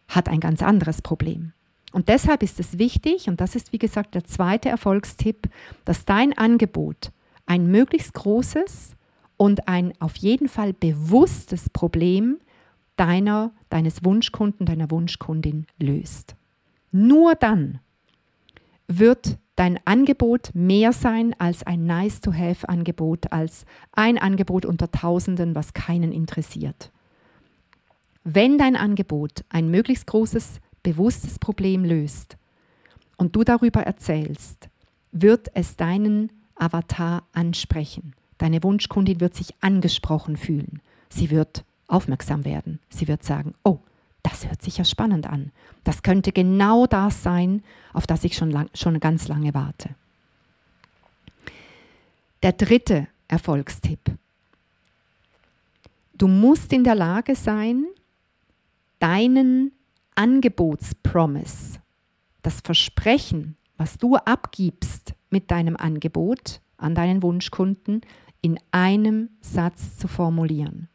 hat 0.07 0.29
ein 0.29 0.39
ganz 0.39 0.61
anderes 0.61 1.01
Problem. 1.01 1.53
Und 1.91 2.09
deshalb 2.09 2.43
ist 2.43 2.59
es 2.59 2.77
wichtig, 2.77 3.27
und 3.27 3.41
das 3.41 3.55
ist 3.55 3.73
wie 3.73 3.79
gesagt 3.79 4.13
der 4.13 4.23
zweite 4.23 4.69
Erfolgstipp, 4.69 5.49
dass 5.85 6.05
dein 6.05 6.37
Angebot 6.37 7.11
ein 7.45 7.71
möglichst 7.71 8.13
großes 8.13 8.95
und 9.37 9.67
ein 9.67 9.93
auf 9.99 10.15
jeden 10.17 10.49
Fall 10.49 10.73
bewusstes 10.73 11.69
Problem 11.69 12.37
deiner, 12.95 13.51
deines 13.69 14.03
Wunschkunden, 14.03 14.65
deiner 14.65 14.91
Wunschkundin 14.91 15.65
löst. 15.79 16.35
Nur 16.91 17.35
dann 17.35 17.79
wird 18.87 19.37
dein 19.59 19.77
Angebot 19.83 20.51
mehr 20.53 20.93
sein 20.93 21.35
als 21.37 21.63
ein 21.63 21.85
Nice-to-Have-Angebot, 21.85 23.33
als 23.33 23.65
ein 23.91 24.17
Angebot 24.17 24.65
unter 24.65 24.89
Tausenden, 24.89 25.53
was 25.53 25.73
keinen 25.73 26.13
interessiert. 26.13 26.93
Wenn 28.23 28.57
dein 28.57 28.77
Angebot 28.77 29.43
ein 29.49 29.69
möglichst 29.69 30.07
großes, 30.07 30.61
bewusstes 30.81 31.39
Problem 31.39 31.83
löst 31.83 32.37
und 33.17 33.35
du 33.35 33.43
darüber 33.43 33.81
erzählst, 33.81 34.69
wird 35.11 35.49
es 35.55 35.75
deinen 35.75 36.31
Avatar 36.55 37.23
ansprechen. 37.33 38.13
Deine 38.37 38.63
Wunschkundin 38.63 39.19
wird 39.19 39.35
sich 39.35 39.53
angesprochen 39.59 40.37
fühlen. 40.37 40.81
Sie 41.09 41.31
wird 41.31 41.65
aufmerksam 41.87 42.45
werden. 42.45 42.79
Sie 42.89 43.09
wird 43.09 43.23
sagen, 43.23 43.55
oh, 43.65 43.79
das 44.23 44.47
hört 44.47 44.61
sich 44.61 44.77
ja 44.77 44.83
spannend 44.83 45.27
an. 45.27 45.51
Das 45.83 46.03
könnte 46.03 46.31
genau 46.31 46.85
das 46.85 47.23
sein, 47.23 47.63
auf 47.93 48.07
das 48.07 48.23
ich 48.23 48.35
schon, 48.35 48.51
lang, 48.51 48.69
schon 48.73 48.99
ganz 48.99 49.27
lange 49.27 49.53
warte. 49.53 49.89
Der 52.43 52.53
dritte 52.53 53.07
Erfolgstipp. 53.27 53.99
Du 56.13 56.27
musst 56.27 56.73
in 56.73 56.83
der 56.83 56.95
Lage 56.95 57.35
sein, 57.35 57.85
deinen 58.99 59.71
Angebotspromise, 60.15 61.79
das 62.41 62.59
Versprechen, 62.61 63.55
was 63.77 63.97
du 63.97 64.17
abgibst 64.17 65.13
mit 65.29 65.49
deinem 65.51 65.77
Angebot 65.77 66.59
an 66.79 66.95
deinen 66.95 67.21
Wunschkunden, 67.21 68.01
in 68.41 68.59
einem 68.71 69.29
Satz 69.41 69.97
zu 69.97 70.07
formulieren. 70.07 70.88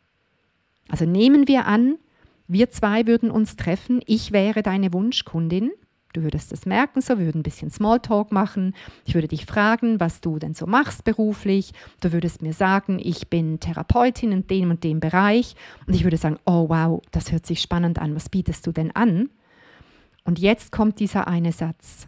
Also 0.88 1.04
nehmen 1.04 1.46
wir 1.48 1.66
an, 1.66 1.98
wir 2.46 2.70
zwei 2.70 3.06
würden 3.06 3.30
uns 3.30 3.56
treffen, 3.56 4.00
ich 4.06 4.32
wäre 4.32 4.62
deine 4.62 4.92
Wunschkundin. 4.92 5.72
Du 6.12 6.22
würdest 6.22 6.52
das 6.52 6.64
merken, 6.64 7.00
so 7.00 7.18
wir 7.18 7.26
würden 7.26 7.40
ein 7.40 7.42
bisschen 7.42 7.70
Smalltalk 7.70 8.30
machen. 8.30 8.74
Ich 9.04 9.14
würde 9.14 9.26
dich 9.26 9.46
fragen, 9.46 9.98
was 9.98 10.20
du 10.20 10.38
denn 10.38 10.54
so 10.54 10.64
machst 10.64 11.02
beruflich. 11.02 11.72
Du 12.00 12.12
würdest 12.12 12.40
mir 12.40 12.52
sagen, 12.52 13.00
ich 13.02 13.28
bin 13.28 13.58
Therapeutin 13.58 14.30
in 14.30 14.46
dem 14.46 14.70
und 14.70 14.84
dem 14.84 15.00
Bereich. 15.00 15.56
Und 15.88 15.94
ich 15.94 16.04
würde 16.04 16.16
sagen, 16.16 16.38
oh 16.46 16.68
wow, 16.68 17.02
das 17.10 17.32
hört 17.32 17.46
sich 17.46 17.60
spannend 17.60 17.98
an. 17.98 18.14
Was 18.14 18.28
bietest 18.28 18.64
du 18.64 18.70
denn 18.70 18.94
an? 18.94 19.28
Und 20.24 20.38
jetzt 20.38 20.70
kommt 20.70 21.00
dieser 21.00 21.26
eine 21.26 21.50
Satz. 21.50 22.06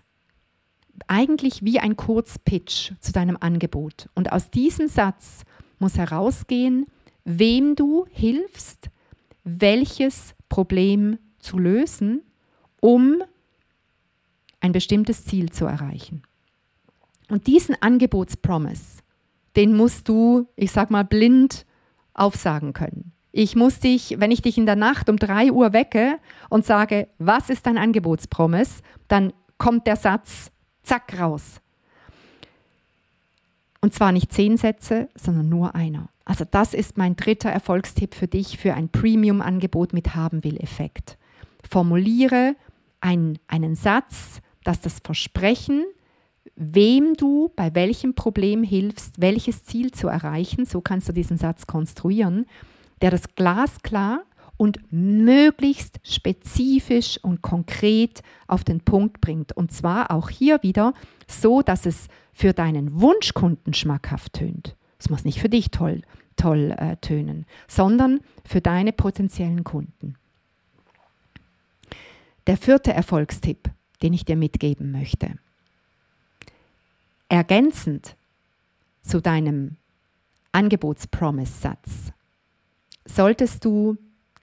Eigentlich 1.09 1.65
wie 1.65 1.81
ein 1.81 1.97
Kurzpitch 1.97 2.93
zu 3.01 3.11
deinem 3.11 3.37
Angebot. 3.41 4.09
Und 4.15 4.31
aus 4.31 4.51
diesem 4.51 4.87
Satz 4.87 5.43
muss 5.81 5.99
herausgehen, 5.99 6.87
wem 7.25 7.75
du 7.75 8.07
hilfst, 8.11 8.89
welches 9.47 10.35
Problem 10.49 11.19
zu 11.39 11.59
lösen, 11.59 12.23
um 12.81 13.23
ein 14.61 14.73
bestimmtes 14.73 15.25
Ziel 15.25 15.51
zu 15.51 15.65
erreichen. 15.67 16.23
Und 17.31 17.47
diesen 17.47 17.81
Angebotspromise, 17.81 19.03
den 19.55 19.77
musst 19.77 20.09
du, 20.09 20.49
ich 20.57 20.73
sag 20.73 20.91
mal, 20.91 21.05
blind 21.05 21.65
aufsagen 22.13 22.73
können. 22.73 23.13
Ich 23.31 23.55
muss 23.55 23.79
dich, 23.79 24.17
wenn 24.19 24.31
ich 24.31 24.43
dich 24.43 24.59
in 24.59 24.67
der 24.67 24.77
Nacht 24.77 25.09
um 25.09 25.17
drei 25.17 25.53
Uhr 25.53 25.73
wecke 25.73 26.19
und 26.49 26.65
sage, 26.65 27.09
was 27.19 27.49
ist 27.49 27.67
dein 27.67 27.79
Angebotspromise, 27.79 28.83
dann 29.09 29.33
kommt 29.59 29.87
der 29.87 29.97
Satz 29.97 30.51
zack 30.83 31.19
raus. 31.19 31.61
Und 33.81 33.95
zwar 33.95 34.11
nicht 34.11 34.33
zehn 34.33 34.57
Sätze, 34.57 35.09
sondern 35.15 35.49
nur 35.49 35.75
einer. 35.75 36.09
Also 36.27 36.45
das 36.45 36.75
ist 36.75 36.99
mein 36.99 37.17
dritter 37.17 37.49
Erfolgstipp 37.49 38.15
für 38.15 38.27
dich 38.27 38.59
für 38.59 38.75
ein 38.75 38.91
Premium-Angebot 38.91 39.93
mit 39.93 40.15
Haben-will-Effekt. 40.15 41.17
Formuliere 41.67 42.57
ein, 43.01 43.39
einen 43.47 43.77
Satz, 43.77 44.43
dass 44.65 44.81
das 44.81 44.99
Versprechen, 45.05 45.85
wem 46.57 47.15
du 47.15 47.53
bei 47.55 47.75
welchem 47.75 48.15
Problem 48.15 48.65
hilfst, 48.65 49.21
welches 49.21 49.65
Ziel 49.65 49.93
zu 49.93 50.09
erreichen, 50.09 50.67
so 50.67 50.81
kannst 50.81 51.09
du 51.09 51.13
diesen 51.13 51.39
Satz 51.39 51.69
konstruieren, 51.69 52.47
der 53.03 53.13
das 53.13 53.35
glasklar 53.37 54.23
und 54.57 54.81
möglichst 54.91 56.01
spezifisch 56.03 57.21
und 57.23 57.41
konkret 57.41 58.23
auf 58.49 58.65
den 58.65 58.81
Punkt 58.81 59.21
bringt. 59.21 59.53
Und 59.53 59.71
zwar 59.71 60.11
auch 60.11 60.29
hier 60.29 60.63
wieder 60.63 60.93
so, 61.29 61.63
dass 61.63 61.87
es 61.87 62.09
für 62.33 62.53
deinen 62.53 63.01
Wunschkunden 63.01 63.75
schmackhaft 63.75 64.33
tönt. 64.33 64.75
Es 64.99 65.11
muss 65.11 65.25
nicht 65.25 65.41
für 65.41 65.49
dich 65.49 65.71
toll, 65.71 66.03
toll 66.37 66.75
äh, 66.77 66.97
tönen, 66.97 67.47
sondern 67.69 68.21
für 68.45 68.61
deine 68.61 68.93
potenziellen 68.93 69.65
Kunden. 69.65 70.17
Der 72.47 72.57
vierte 72.57 72.93
Erfolgstipp, 72.93 73.71
den 74.03 74.13
ich 74.13 74.25
dir 74.25 74.37
mitgeben 74.37 74.93
möchte. 74.93 75.39
Ergänzend 77.29 78.15
zu 79.03 79.21
deinem 79.21 79.77
Angebotspromise-Satz 80.53 82.13
solltest 83.05 83.65
du 83.65 83.97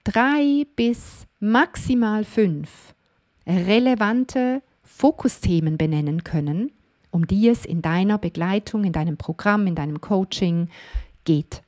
drei 0.04 0.66
bis 0.76 1.26
maximal 1.40 2.24
fünf 2.24 2.94
relevante 3.46 4.62
Fokusthemen 4.82 5.76
benennen 5.76 6.24
können, 6.24 6.70
um 7.14 7.28
die 7.28 7.48
es 7.48 7.64
in 7.64 7.80
deiner 7.80 8.18
Begleitung, 8.18 8.82
in 8.82 8.92
deinem 8.92 9.16
Programm, 9.16 9.68
in 9.68 9.76
deinem 9.76 10.00
Coaching 10.00 10.68
geht. 11.24 11.62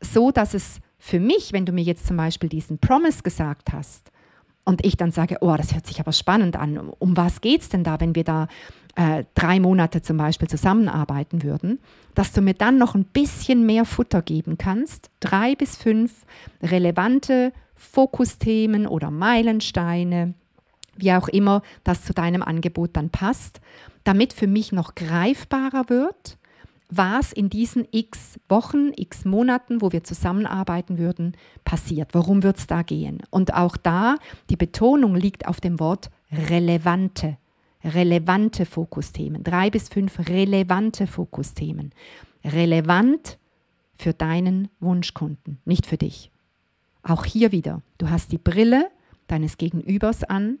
So 0.00 0.30
dass 0.30 0.54
es 0.54 0.80
für 0.98 1.20
mich, 1.20 1.52
wenn 1.52 1.66
du 1.66 1.72
mir 1.72 1.84
jetzt 1.84 2.06
zum 2.06 2.16
Beispiel 2.16 2.48
diesen 2.48 2.78
Promise 2.78 3.22
gesagt 3.22 3.72
hast 3.72 4.10
und 4.64 4.84
ich 4.86 4.96
dann 4.96 5.12
sage, 5.12 5.36
oh, 5.42 5.54
das 5.56 5.74
hört 5.74 5.86
sich 5.86 6.00
aber 6.00 6.12
spannend 6.12 6.56
an, 6.56 6.78
um 6.98 7.16
was 7.16 7.42
geht 7.42 7.60
es 7.60 7.68
denn 7.68 7.84
da, 7.84 8.00
wenn 8.00 8.14
wir 8.14 8.24
da 8.24 8.48
äh, 8.96 9.24
drei 9.34 9.60
Monate 9.60 10.00
zum 10.00 10.16
Beispiel 10.16 10.48
zusammenarbeiten 10.48 11.42
würden, 11.42 11.78
dass 12.14 12.32
du 12.32 12.40
mir 12.40 12.54
dann 12.54 12.78
noch 12.78 12.94
ein 12.94 13.04
bisschen 13.04 13.66
mehr 13.66 13.84
Futter 13.84 14.22
geben 14.22 14.56
kannst, 14.56 15.10
drei 15.20 15.54
bis 15.54 15.76
fünf 15.76 16.24
relevante 16.62 17.52
Fokusthemen 17.74 18.86
oder 18.86 19.10
Meilensteine, 19.10 20.32
wie 20.96 21.12
auch 21.12 21.28
immer 21.28 21.62
das 21.84 22.04
zu 22.04 22.14
deinem 22.14 22.42
Angebot 22.42 22.90
dann 22.94 23.10
passt, 23.10 23.60
damit 24.08 24.32
für 24.32 24.46
mich 24.46 24.72
noch 24.72 24.94
greifbarer 24.94 25.90
wird, 25.90 26.38
was 26.88 27.34
in 27.34 27.50
diesen 27.50 27.86
x 27.90 28.40
Wochen, 28.48 28.92
x 28.96 29.26
Monaten, 29.26 29.82
wo 29.82 29.92
wir 29.92 30.02
zusammenarbeiten 30.02 30.96
würden, 30.96 31.36
passiert. 31.64 32.14
Worum 32.14 32.42
wird 32.42 32.56
es 32.56 32.66
da 32.66 32.80
gehen? 32.80 33.18
Und 33.28 33.52
auch 33.52 33.76
da, 33.76 34.16
die 34.48 34.56
Betonung 34.56 35.14
liegt 35.14 35.46
auf 35.46 35.60
dem 35.60 35.78
Wort 35.78 36.10
relevante 36.32 37.36
relevante 37.84 38.66
Fokusthemen. 38.66 39.44
Drei 39.44 39.70
bis 39.70 39.88
fünf 39.88 40.18
relevante 40.28 41.06
Fokusthemen. 41.06 41.92
Relevant 42.44 43.38
für 43.94 44.12
deinen 44.14 44.68
Wunschkunden, 44.80 45.58
nicht 45.64 45.86
für 45.86 45.96
dich. 45.96 46.30
Auch 47.02 47.24
hier 47.24 47.52
wieder, 47.52 47.82
du 47.98 48.10
hast 48.10 48.32
die 48.32 48.38
Brille 48.38 48.90
deines 49.26 49.58
Gegenübers 49.58 50.24
an 50.24 50.58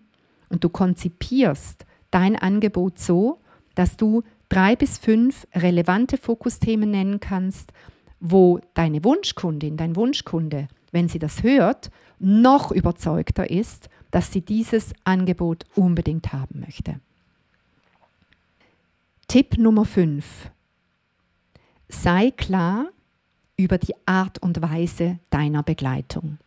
und 0.48 0.64
du 0.64 0.68
konzipierst 0.68 1.86
dein 2.10 2.36
Angebot 2.36 2.98
so, 2.98 3.38
dass 3.74 3.96
du 3.96 4.22
drei 4.48 4.76
bis 4.76 4.98
fünf 4.98 5.46
relevante 5.54 6.16
Fokusthemen 6.16 6.90
nennen 6.90 7.20
kannst, 7.20 7.72
wo 8.20 8.60
deine 8.74 9.04
Wunschkundin, 9.04 9.76
dein 9.76 9.96
Wunschkunde, 9.96 10.68
wenn 10.90 11.08
sie 11.08 11.18
das 11.18 11.42
hört, 11.42 11.90
noch 12.18 12.72
überzeugter 12.72 13.48
ist, 13.48 13.88
dass 14.10 14.32
sie 14.32 14.40
dieses 14.40 14.94
Angebot 15.04 15.64
unbedingt 15.74 16.32
haben 16.32 16.60
möchte. 16.60 17.00
Tipp 19.28 19.58
Nummer 19.58 19.84
5. 19.84 20.50
Sei 21.88 22.30
klar 22.30 22.86
über 23.56 23.76
die 23.76 23.94
Art 24.06 24.40
und 24.42 24.62
Weise 24.62 25.18
deiner 25.30 25.62
Begleitung. 25.62 26.38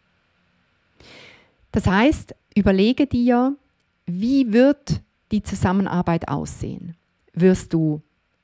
Das 1.71 1.87
heißt, 1.87 2.33
überlege 2.55 3.05
dir, 3.05 3.55
wie 4.05 4.51
wird 4.51 5.01
die 5.31 5.43
Zusammenarbeit 5.43 6.27
aussehen? 6.27 6.95
Wirst 7.33 7.73
du 7.73 8.01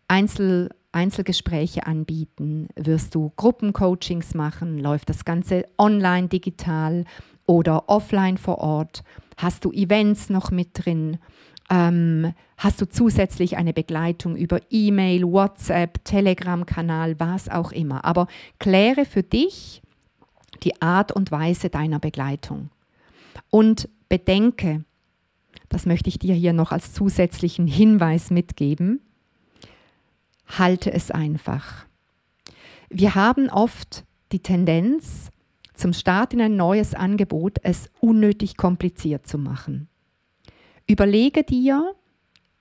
Einzel, 0.08 0.70
Einzelgespräche 0.92 1.86
anbieten? 1.86 2.70
Wirst 2.76 3.16
du 3.16 3.32
Gruppencoachings 3.36 4.34
machen? 4.34 4.80
Läuft 4.80 5.10
das 5.10 5.26
Ganze 5.26 5.66
online, 5.78 6.28
digital 6.28 7.06
oder 7.46 7.90
offline 7.90 8.38
vor 8.38 8.60
Ort? 8.60 9.04
Hast 9.38 9.66
du 9.66 9.72
Events 9.72 10.30
noch 10.30 10.52
mit 10.52 10.70
drin? 10.74 11.18
Ähm, 11.70 12.34
hast 12.58 12.80
du 12.80 12.88
zusätzlich 12.88 13.58
eine 13.58 13.74
Begleitung 13.74 14.36
über 14.38 14.60
E-Mail, 14.70 15.24
WhatsApp, 15.24 16.04
Telegram-Kanal, 16.06 17.20
was 17.20 17.50
auch 17.50 17.72
immer. 17.72 18.06
Aber 18.06 18.28
kläre 18.60 19.06
für 19.06 19.24
dich 19.24 19.82
die 20.64 20.82
Art 20.82 21.12
und 21.12 21.32
Weise 21.32 21.70
deiner 21.70 22.00
Begleitung. 22.00 22.70
Und 23.50 23.90
bedenke, 24.10 24.84
das 25.70 25.86
möchte 25.86 26.10
ich 26.10 26.20
dir 26.20 26.36
hier 26.36 26.54
noch 26.54 26.72
als 26.72 26.94
zusätzlichen 26.94 27.68
Hinweis 27.68 28.30
mitgeben, 28.30 29.02
halte 30.48 30.92
es 30.92 31.12
einfach. 31.12 31.86
Wir 32.90 33.16
haben 33.16 33.50
oft 33.50 34.06
die 34.32 34.40
Tendenz, 34.40 35.30
zum 35.74 35.94
Start 35.94 36.34
in 36.34 36.42
ein 36.42 36.56
neues 36.56 36.96
Angebot 36.96 37.60
es 37.62 37.90
unnötig 38.00 38.58
kompliziert 38.58 39.28
zu 39.28 39.38
machen. 39.38 39.88
Überlege 40.88 41.44
dir, 41.44 41.94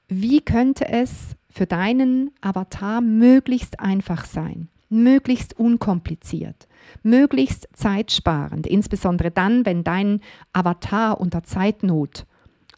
wie 0.08 0.40
könnte 0.40 0.88
es 0.88 1.36
für 1.48 1.66
deinen 1.66 2.30
Avatar 2.40 3.00
möglichst 3.00 3.80
einfach 3.80 4.26
sein, 4.26 4.68
möglichst 4.90 5.58
unkompliziert, 5.58 6.68
möglichst 7.02 7.68
zeitsparend, 7.72 8.66
insbesondere 8.66 9.30
dann, 9.30 9.64
wenn 9.64 9.82
dein 9.82 10.20
Avatar 10.52 11.20
unter 11.20 11.42
Zeitnot 11.42 12.26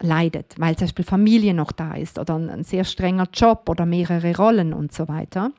leidet, 0.00 0.54
weil 0.58 0.76
zum 0.76 0.86
Beispiel 0.86 1.04
Familie 1.04 1.54
noch 1.54 1.72
da 1.72 1.94
ist 1.94 2.18
oder 2.18 2.36
ein 2.36 2.64
sehr 2.64 2.84
strenger 2.84 3.28
Job 3.32 3.68
oder 3.68 3.86
mehrere 3.86 4.36
Rollen 4.36 4.72
und 4.72 4.92
so 4.92 5.08
weiter. 5.08 5.52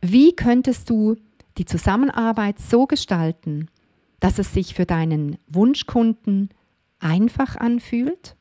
Wie 0.00 0.34
könntest 0.34 0.90
du 0.90 1.16
die 1.58 1.64
Zusammenarbeit 1.64 2.58
so 2.58 2.86
gestalten, 2.86 3.68
dass 4.18 4.38
es 4.38 4.52
sich 4.52 4.74
für 4.74 4.86
deinen 4.86 5.38
Wunschkunden 5.48 6.50
einfach 7.00 7.56
anfühlt 7.56 8.36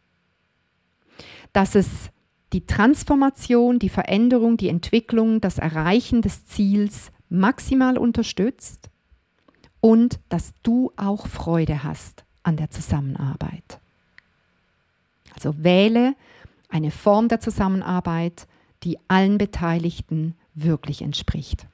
dass 1.53 1.75
es 1.75 2.11
die 2.53 2.65
Transformation, 2.65 3.79
die 3.79 3.89
Veränderung, 3.89 4.57
die 4.57 4.69
Entwicklung, 4.69 5.41
das 5.41 5.57
Erreichen 5.57 6.21
des 6.21 6.45
Ziels 6.45 7.11
maximal 7.29 7.97
unterstützt 7.97 8.89
und 9.81 10.19
dass 10.29 10.53
du 10.63 10.91
auch 10.97 11.27
Freude 11.27 11.83
hast 11.83 12.25
an 12.43 12.57
der 12.57 12.71
Zusammenarbeit. 12.71 13.79
Also 15.39 15.63
wähle 15.63 16.15
eine 16.67 16.91
Form 16.91 17.29
der 17.29 17.39
Zusammenarbeit, 17.39 18.45
die 18.83 18.97
allen 19.07 19.37
Beteiligten 19.37 20.35
wirklich 20.53 21.01
entspricht. 21.01 21.65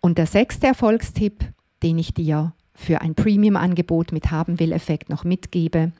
Und 0.00 0.16
der 0.16 0.24
sechste 0.24 0.66
Erfolgstipp, 0.66 1.44
den 1.82 1.98
ich 1.98 2.14
dir 2.14 2.54
für 2.74 3.02
ein 3.02 3.14
Premium-Angebot 3.14 4.12
mit 4.12 4.30
Haben 4.30 4.58
will-Effekt 4.58 5.10
noch 5.10 5.24
mitgebe, 5.24 5.92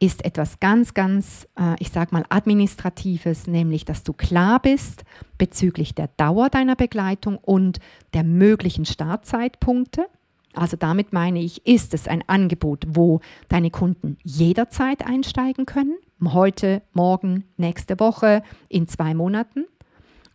ist 0.00 0.24
etwas 0.24 0.58
ganz, 0.58 0.94
ganz, 0.94 1.46
äh, 1.56 1.76
ich 1.78 1.90
sage 1.90 2.12
mal, 2.12 2.24
administratives, 2.28 3.46
nämlich, 3.46 3.84
dass 3.84 4.02
du 4.02 4.12
klar 4.12 4.60
bist 4.60 5.04
bezüglich 5.38 5.94
der 5.94 6.08
Dauer 6.16 6.48
deiner 6.48 6.74
Begleitung 6.74 7.38
und 7.38 7.78
der 8.14 8.24
möglichen 8.24 8.84
Startzeitpunkte. 8.84 10.06
Also 10.54 10.76
damit 10.76 11.12
meine 11.12 11.40
ich, 11.40 11.66
ist 11.66 11.94
es 11.94 12.08
ein 12.08 12.24
Angebot, 12.26 12.84
wo 12.88 13.20
deine 13.48 13.70
Kunden 13.70 14.18
jederzeit 14.24 15.06
einsteigen 15.06 15.66
können, 15.66 15.96
heute, 16.24 16.82
morgen, 16.92 17.44
nächste 17.56 18.00
Woche, 18.00 18.42
in 18.68 18.88
zwei 18.88 19.14
Monaten? 19.14 19.66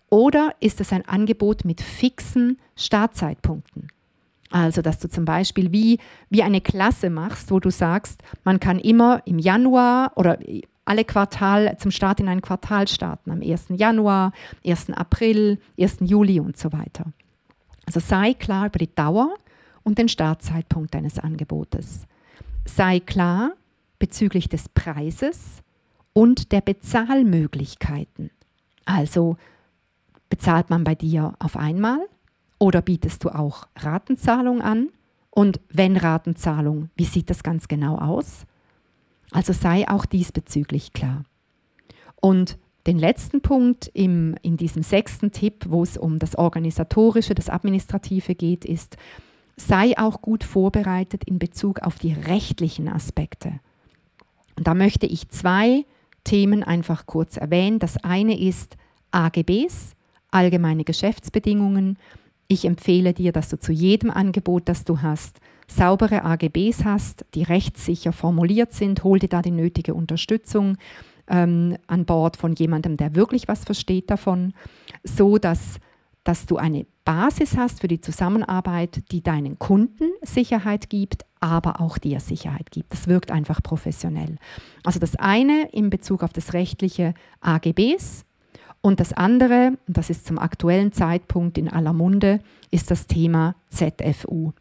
Oder 0.10 0.56
ist 0.60 0.80
es 0.80 0.94
ein 0.94 1.08
Angebot 1.08 1.66
mit 1.66 1.82
fixen 1.82 2.60
Startzeitpunkten? 2.76 3.90
Also, 4.52 4.82
dass 4.82 5.00
du 5.00 5.10
zum 5.10 5.26
Beispiel 5.26 5.72
wie, 5.72 6.00
wie 6.30 6.44
eine 6.44 6.62
Klasse 6.62 7.10
machst, 7.10 7.52
wo 7.52 7.60
du 7.60 7.72
sagst, 7.72 8.22
man 8.44 8.60
kann 8.60 8.80
immer 8.80 9.22
im 9.26 9.40
Januar 9.40 10.14
oder 10.16 10.38
alle 10.86 11.04
Quartal 11.04 11.78
zum 11.78 11.92
Start 11.92 12.20
in 12.20 12.30
ein 12.30 12.42
Quartal 12.42 12.88
starten, 12.88 13.32
am 13.32 13.42
1. 13.42 13.66
Januar, 13.70 14.32
1. 14.66 14.92
April, 14.92 15.60
1. 15.80 15.98
Juli 16.02 16.40
und 16.40 16.58
so 16.58 16.72
weiter. 16.72 17.06
Also 17.88 18.00
sei 18.00 18.34
klar 18.34 18.68
über 18.68 18.80
die 18.80 18.94
Dauer 18.94 19.34
und 19.86 19.98
den 19.98 20.10
Startzeitpunkt 20.10 20.94
deines 20.94 21.20
Angebotes. 21.20 22.06
Sei 22.66 23.00
klar 23.00 23.54
bezüglich 24.00 24.50
des 24.50 24.68
Preises 24.68 25.64
und 26.12 26.52
der 26.52 26.60
Bezahlmöglichkeiten. 26.60 28.32
Also 28.84 29.38
bezahlt 30.30 30.70
man 30.70 30.84
bei 30.84 30.96
dir 30.96 31.36
auf 31.40 31.56
einmal 31.56 32.00
oder 32.60 32.82
bietest 32.82 33.24
du 33.24 33.30
auch 33.30 33.68
Ratenzahlung 33.78 34.62
an? 34.62 34.90
Und 35.30 35.60
wenn 35.70 35.98
Ratenzahlung, 35.98 36.90
wie 36.96 37.06
sieht 37.06 37.30
das 37.30 37.44
ganz 37.44 37.68
genau 37.68 37.98
aus? 37.98 38.46
Also 39.32 39.54
sei 39.54 39.88
auch 39.88 40.06
diesbezüglich 40.06 40.94
klar. 40.94 41.24
Und 42.22 42.58
den 42.88 43.00
letzten 43.00 43.42
Punkt 43.42 43.90
im, 43.94 44.36
in 44.42 44.58
diesem 44.58 44.84
sechsten 44.84 45.32
Tipp, 45.32 45.66
wo 45.68 45.84
es 45.84 45.98
um 45.98 46.20
das 46.20 46.36
Organisatorische, 46.36 47.36
das 47.36 47.50
Administrative 47.50 48.36
geht, 48.36 48.64
ist, 48.64 48.98
sei 49.58 49.98
auch 49.98 50.22
gut 50.22 50.44
vorbereitet 50.44 51.24
in 51.26 51.40
Bezug 51.40 51.80
auf 51.80 51.98
die 51.98 52.14
rechtlichen 52.14 52.88
Aspekte. 52.88 53.60
Und 54.58 54.68
da 54.68 54.74
möchte 54.74 55.06
ich 55.06 55.30
zwei 55.30 55.86
Themen 56.24 56.64
einfach 56.64 57.06
kurz 57.06 57.38
erwähnen. 57.38 57.80
Das 57.80 57.98
eine 58.04 58.40
ist 58.40 58.78
AGBs, 59.12 59.96
allgemeine 60.32 60.84
Geschäftsbedingungen, 60.84 61.98
ich 62.48 62.66
empfehle 62.66 63.14
dir, 63.14 63.32
dass 63.32 63.50
du 63.50 63.60
zu 63.60 63.72
jedem 63.72 64.12
Angebot, 64.12 64.70
das 64.70 64.86
du 64.86 65.02
hast, 65.02 65.40
saubere 65.68 66.24
AGBs 66.24 66.86
hast, 66.86 67.26
die 67.34 67.44
rechtssicher 67.44 68.14
formuliert 68.14 68.72
sind, 68.72 69.04
hol 69.04 69.18
dir 69.18 69.30
da 69.30 69.42
die 69.42 69.52
nötige 69.52 69.96
Unterstützung 69.96 70.78
ähm, 71.28 71.78
an 71.88 72.06
Bord 72.06 72.38
von 72.38 72.54
jemandem, 72.54 72.98
der 72.98 73.16
wirklich 73.16 73.48
was 73.48 73.66
versteht 73.66 74.12
davon, 74.12 74.54
so 75.04 75.40
dass, 75.40 75.80
dass 76.26 76.46
du 76.46 76.58
eine 76.58 76.86
Basis 77.06 77.56
hast 77.56 77.80
für 77.80 77.88
die 77.88 78.02
Zusammenarbeit, 78.02 79.04
die 79.12 79.24
deinen 79.24 79.58
Kunden 79.58 80.12
Sicherheit 80.22 80.90
gibt, 80.90 81.26
aber 81.40 81.80
auch 81.80 81.98
dir 81.98 82.20
Sicherheit 82.20 82.72
gibt. 82.72 82.92
Das 82.92 83.08
wirkt 83.08 83.32
einfach 83.32 83.64
professionell. 83.64 84.36
Also 84.84 85.00
das 85.00 85.16
eine 85.16 85.70
in 85.72 85.90
Bezug 85.90 86.24
auf 86.24 86.34
das 86.34 86.52
rechtliche 86.52 87.14
AGBs 87.40 88.26
und 88.82 89.00
das 89.00 89.14
andere, 89.14 89.78
und 89.88 89.98
das 89.98 90.10
ist 90.10 90.26
zum 90.26 90.38
aktuellen 90.38 90.92
Zeitpunkt 90.92 91.58
in 91.58 91.70
aller 91.70 91.94
Munde, 91.94 92.40
ist 92.72 92.92
das 92.92 93.08
Thema 93.08 93.56
ZFU 93.70 94.52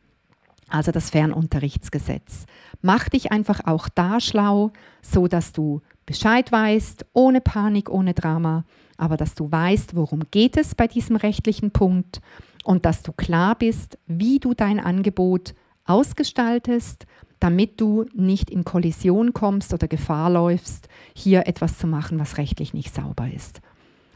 also 0.74 0.92
das 0.92 1.10
Fernunterrichtsgesetz. 1.10 2.46
Mach 2.82 3.08
dich 3.08 3.32
einfach 3.32 3.60
auch 3.64 3.88
da 3.88 4.20
schlau, 4.20 4.72
so 5.02 5.28
dass 5.28 5.52
du 5.52 5.82
Bescheid 6.06 6.50
weißt, 6.50 7.06
ohne 7.12 7.40
Panik, 7.40 7.88
ohne 7.88 8.12
Drama, 8.12 8.64
aber 8.96 9.16
dass 9.16 9.34
du 9.34 9.50
weißt, 9.50 9.96
worum 9.96 10.22
geht 10.30 10.56
es 10.56 10.74
bei 10.74 10.86
diesem 10.86 11.16
rechtlichen 11.16 11.70
Punkt 11.70 12.20
und 12.64 12.84
dass 12.84 13.02
du 13.02 13.12
klar 13.12 13.56
bist, 13.56 13.98
wie 14.06 14.38
du 14.38 14.54
dein 14.54 14.80
Angebot 14.80 15.54
ausgestaltest, 15.84 17.06
damit 17.40 17.80
du 17.80 18.06
nicht 18.14 18.50
in 18.50 18.64
Kollision 18.64 19.32
kommst 19.34 19.74
oder 19.74 19.86
Gefahr 19.86 20.30
läufst, 20.30 20.88
hier 21.14 21.46
etwas 21.46 21.78
zu 21.78 21.86
machen, 21.86 22.18
was 22.18 22.38
rechtlich 22.38 22.72
nicht 22.72 22.94
sauber 22.94 23.30
ist. 23.30 23.60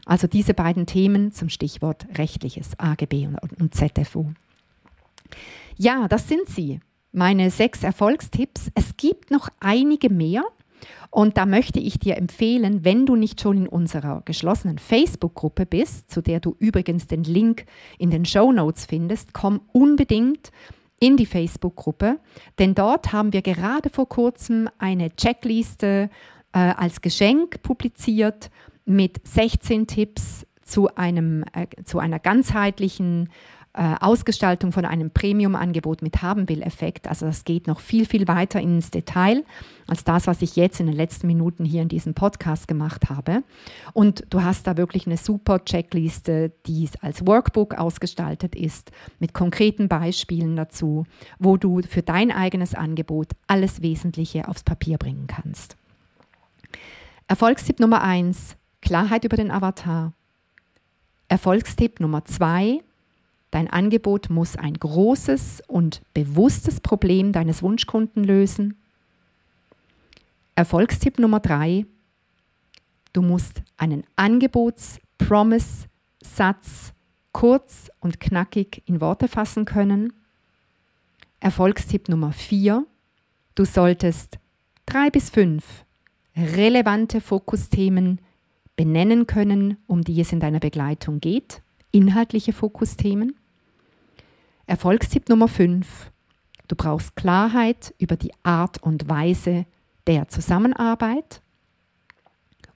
Also 0.05 0.25
diese 0.25 0.55
beiden 0.55 0.87
Themen 0.87 1.31
zum 1.31 1.49
Stichwort 1.49 2.07
rechtliches 2.17 2.71
AGB 2.79 3.29
und 3.59 3.75
ZFU. 3.75 4.31
Ja, 5.77 6.07
das 6.07 6.27
sind 6.27 6.47
sie. 6.47 6.79
Meine 7.11 7.51
sechs 7.51 7.83
Erfolgstipps. 7.83 8.71
Es 8.73 8.97
gibt 8.97 9.29
noch 9.29 9.49
einige 9.59 10.09
mehr. 10.09 10.43
Und 11.09 11.37
da 11.37 11.45
möchte 11.45 11.79
ich 11.79 11.99
dir 11.99 12.17
empfehlen, 12.17 12.83
wenn 12.83 13.05
du 13.05 13.15
nicht 13.15 13.41
schon 13.41 13.57
in 13.57 13.67
unserer 13.67 14.21
geschlossenen 14.25 14.77
Facebook-Gruppe 14.77 15.65
bist, 15.65 16.11
zu 16.11 16.21
der 16.21 16.39
du 16.39 16.55
übrigens 16.59 17.07
den 17.07 17.23
Link 17.23 17.65
in 17.97 18.11
den 18.11 18.25
Show 18.25 18.51
Notes 18.51 18.85
findest, 18.85 19.33
komm 19.33 19.61
unbedingt 19.71 20.51
in 20.99 21.17
die 21.17 21.25
Facebook-Gruppe, 21.25 22.19
denn 22.59 22.75
dort 22.75 23.13
haben 23.13 23.33
wir 23.33 23.41
gerade 23.41 23.89
vor 23.89 24.09
kurzem 24.09 24.69
eine 24.77 25.15
Checkliste 25.15 26.09
äh, 26.51 26.59
als 26.59 27.01
Geschenk 27.01 27.61
publiziert 27.63 28.51
mit 28.85 29.25
16 29.25 29.87
Tipps 29.87 30.45
zu, 30.63 30.93
einem, 30.95 31.43
äh, 31.53 31.67
zu 31.83 31.99
einer 31.99 32.19
ganzheitlichen 32.19 33.29
äh, 33.73 33.95
Ausgestaltung 33.99 34.71
von 34.71 34.83
einem 34.83 35.11
Premium-Angebot 35.11 36.01
mit 36.01 36.23
Haben-Will-Effekt. 36.23 37.07
Also 37.07 37.27
das 37.27 37.45
geht 37.45 37.67
noch 37.67 37.79
viel, 37.79 38.05
viel 38.05 38.27
weiter 38.27 38.59
ins 38.59 38.89
Detail 38.89 39.43
als 39.87 40.03
das, 40.03 40.25
was 40.25 40.41
ich 40.41 40.55
jetzt 40.55 40.79
in 40.79 40.87
den 40.87 40.95
letzten 40.95 41.27
Minuten 41.27 41.65
hier 41.65 41.83
in 41.83 41.87
diesem 41.87 42.15
Podcast 42.15 42.67
gemacht 42.67 43.09
habe. 43.09 43.43
Und 43.93 44.23
du 44.31 44.43
hast 44.43 44.65
da 44.65 44.75
wirklich 44.75 45.05
eine 45.05 45.17
super 45.17 45.63
Checkliste, 45.63 46.51
die 46.65 46.89
als 47.01 47.27
Workbook 47.27 47.75
ausgestaltet 47.75 48.55
ist, 48.55 48.91
mit 49.19 49.33
konkreten 49.33 49.87
Beispielen 49.87 50.55
dazu, 50.55 51.05
wo 51.37 51.57
du 51.57 51.81
für 51.83 52.01
dein 52.01 52.31
eigenes 52.31 52.73
Angebot 52.73 53.29
alles 53.45 53.81
Wesentliche 53.83 54.47
aufs 54.47 54.63
Papier 54.63 54.97
bringen 54.97 55.27
kannst. 55.27 55.77
Erfolgstipp 57.27 57.79
Nummer 57.79 58.01
eins: 58.01 58.55
Klarheit 58.81 59.25
über 59.25 59.37
den 59.37 59.51
Avatar. 59.51 60.13
Erfolgstipp 61.27 61.99
Nummer 61.99 62.25
zwei: 62.25 62.81
Dein 63.51 63.69
Angebot 63.69 64.29
muss 64.29 64.55
ein 64.55 64.75
großes 64.75 65.63
und 65.67 66.01
bewusstes 66.13 66.79
Problem 66.81 67.31
deines 67.31 67.63
Wunschkunden 67.63 68.23
lösen. 68.23 68.77
Erfolgstipp 70.55 71.19
Nummer 71.19 71.39
drei. 71.39 71.85
Du 73.13 73.21
musst 73.21 73.61
einen 73.77 74.03
Angebots-Promise-Satz 74.17 76.93
kurz 77.31 77.91
und 77.99 78.19
knackig 78.19 78.81
in 78.85 79.01
Worte 79.01 79.27
fassen 79.27 79.65
können. 79.65 80.13
Erfolgstipp 81.39 82.09
Nummer 82.09 82.33
vier. 82.33 82.85
Du 83.55 83.65
solltest 83.65 84.37
drei 84.85 85.09
bis 85.09 85.29
fünf 85.29 85.85
relevante 86.35 87.21
Fokusthemen 87.21 88.19
benennen 88.75 89.25
können, 89.27 89.77
um 89.87 90.03
die 90.03 90.19
es 90.21 90.31
in 90.31 90.39
deiner 90.39 90.59
Begleitung 90.59 91.19
geht. 91.19 91.61
Inhaltliche 91.91 92.53
Fokusthemen. 92.53 93.35
Erfolgstipp 94.67 95.27
Nummer 95.27 95.47
5. 95.47 96.11
Du 96.67 96.75
brauchst 96.75 97.15
Klarheit 97.15 97.95
über 97.97 98.15
die 98.15 98.31
Art 98.43 98.83
und 98.83 99.09
Weise 99.09 99.65
der 100.05 100.27
Zusammenarbeit. 100.27 101.41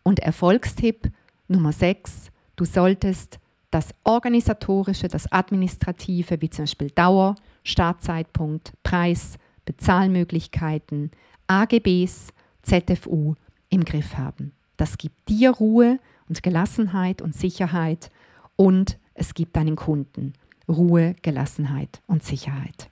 Und 0.01 0.19
Erfolgstipp 0.19 1.11
Nummer 1.47 1.71
6. 1.71 2.31
Du 2.55 2.65
solltest 2.65 3.39
das 3.69 3.93
Organisatorische, 4.03 5.07
das 5.07 5.31
Administrative, 5.31 6.41
wie 6.41 6.49
zum 6.49 6.63
Beispiel 6.63 6.89
Dauer, 6.89 7.35
Startzeitpunkt, 7.63 8.73
Preis, 8.81 9.37
Bezahlmöglichkeiten, 9.65 11.11
AGBs, 11.45 12.29
ZFU 12.63 13.35
im 13.69 13.85
Griff 13.85 14.17
haben. 14.17 14.53
Das 14.75 14.97
gibt 14.97 15.29
dir 15.29 15.51
Ruhe 15.51 15.99
und 16.27 16.41
Gelassenheit 16.41 17.21
und 17.21 17.35
Sicherheit 17.35 18.09
und 18.55 18.97
es 19.13 19.33
gibt 19.33 19.55
deinen 19.55 19.75
Kunden 19.75 20.33
Ruhe, 20.67 21.15
Gelassenheit 21.21 22.01
und 22.07 22.23
Sicherheit. 22.23 22.89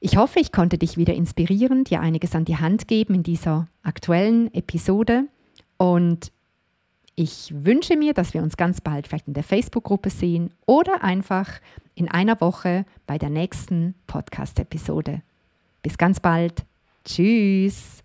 Ich 0.00 0.16
hoffe, 0.16 0.38
ich 0.38 0.52
konnte 0.52 0.78
dich 0.78 0.96
wieder 0.96 1.14
inspirieren, 1.14 1.84
dir 1.84 2.00
einiges 2.00 2.34
an 2.34 2.44
die 2.44 2.58
Hand 2.58 2.86
geben 2.86 3.14
in 3.14 3.22
dieser 3.22 3.66
aktuellen 3.82 4.52
Episode 4.54 5.24
und 5.76 6.30
ich 7.16 7.52
wünsche 7.52 7.96
mir, 7.96 8.14
dass 8.14 8.32
wir 8.32 8.44
uns 8.44 8.56
ganz 8.56 8.80
bald 8.80 9.08
vielleicht 9.08 9.26
in 9.26 9.34
der 9.34 9.42
Facebook-Gruppe 9.42 10.08
sehen 10.08 10.52
oder 10.66 11.02
einfach 11.02 11.60
in 11.96 12.08
einer 12.08 12.40
Woche 12.40 12.84
bei 13.08 13.18
der 13.18 13.28
nächsten 13.28 13.94
Podcast-Episode. 14.06 15.22
Bis 15.82 15.98
ganz 15.98 16.20
bald. 16.20 16.64
Tschüss. 17.04 18.04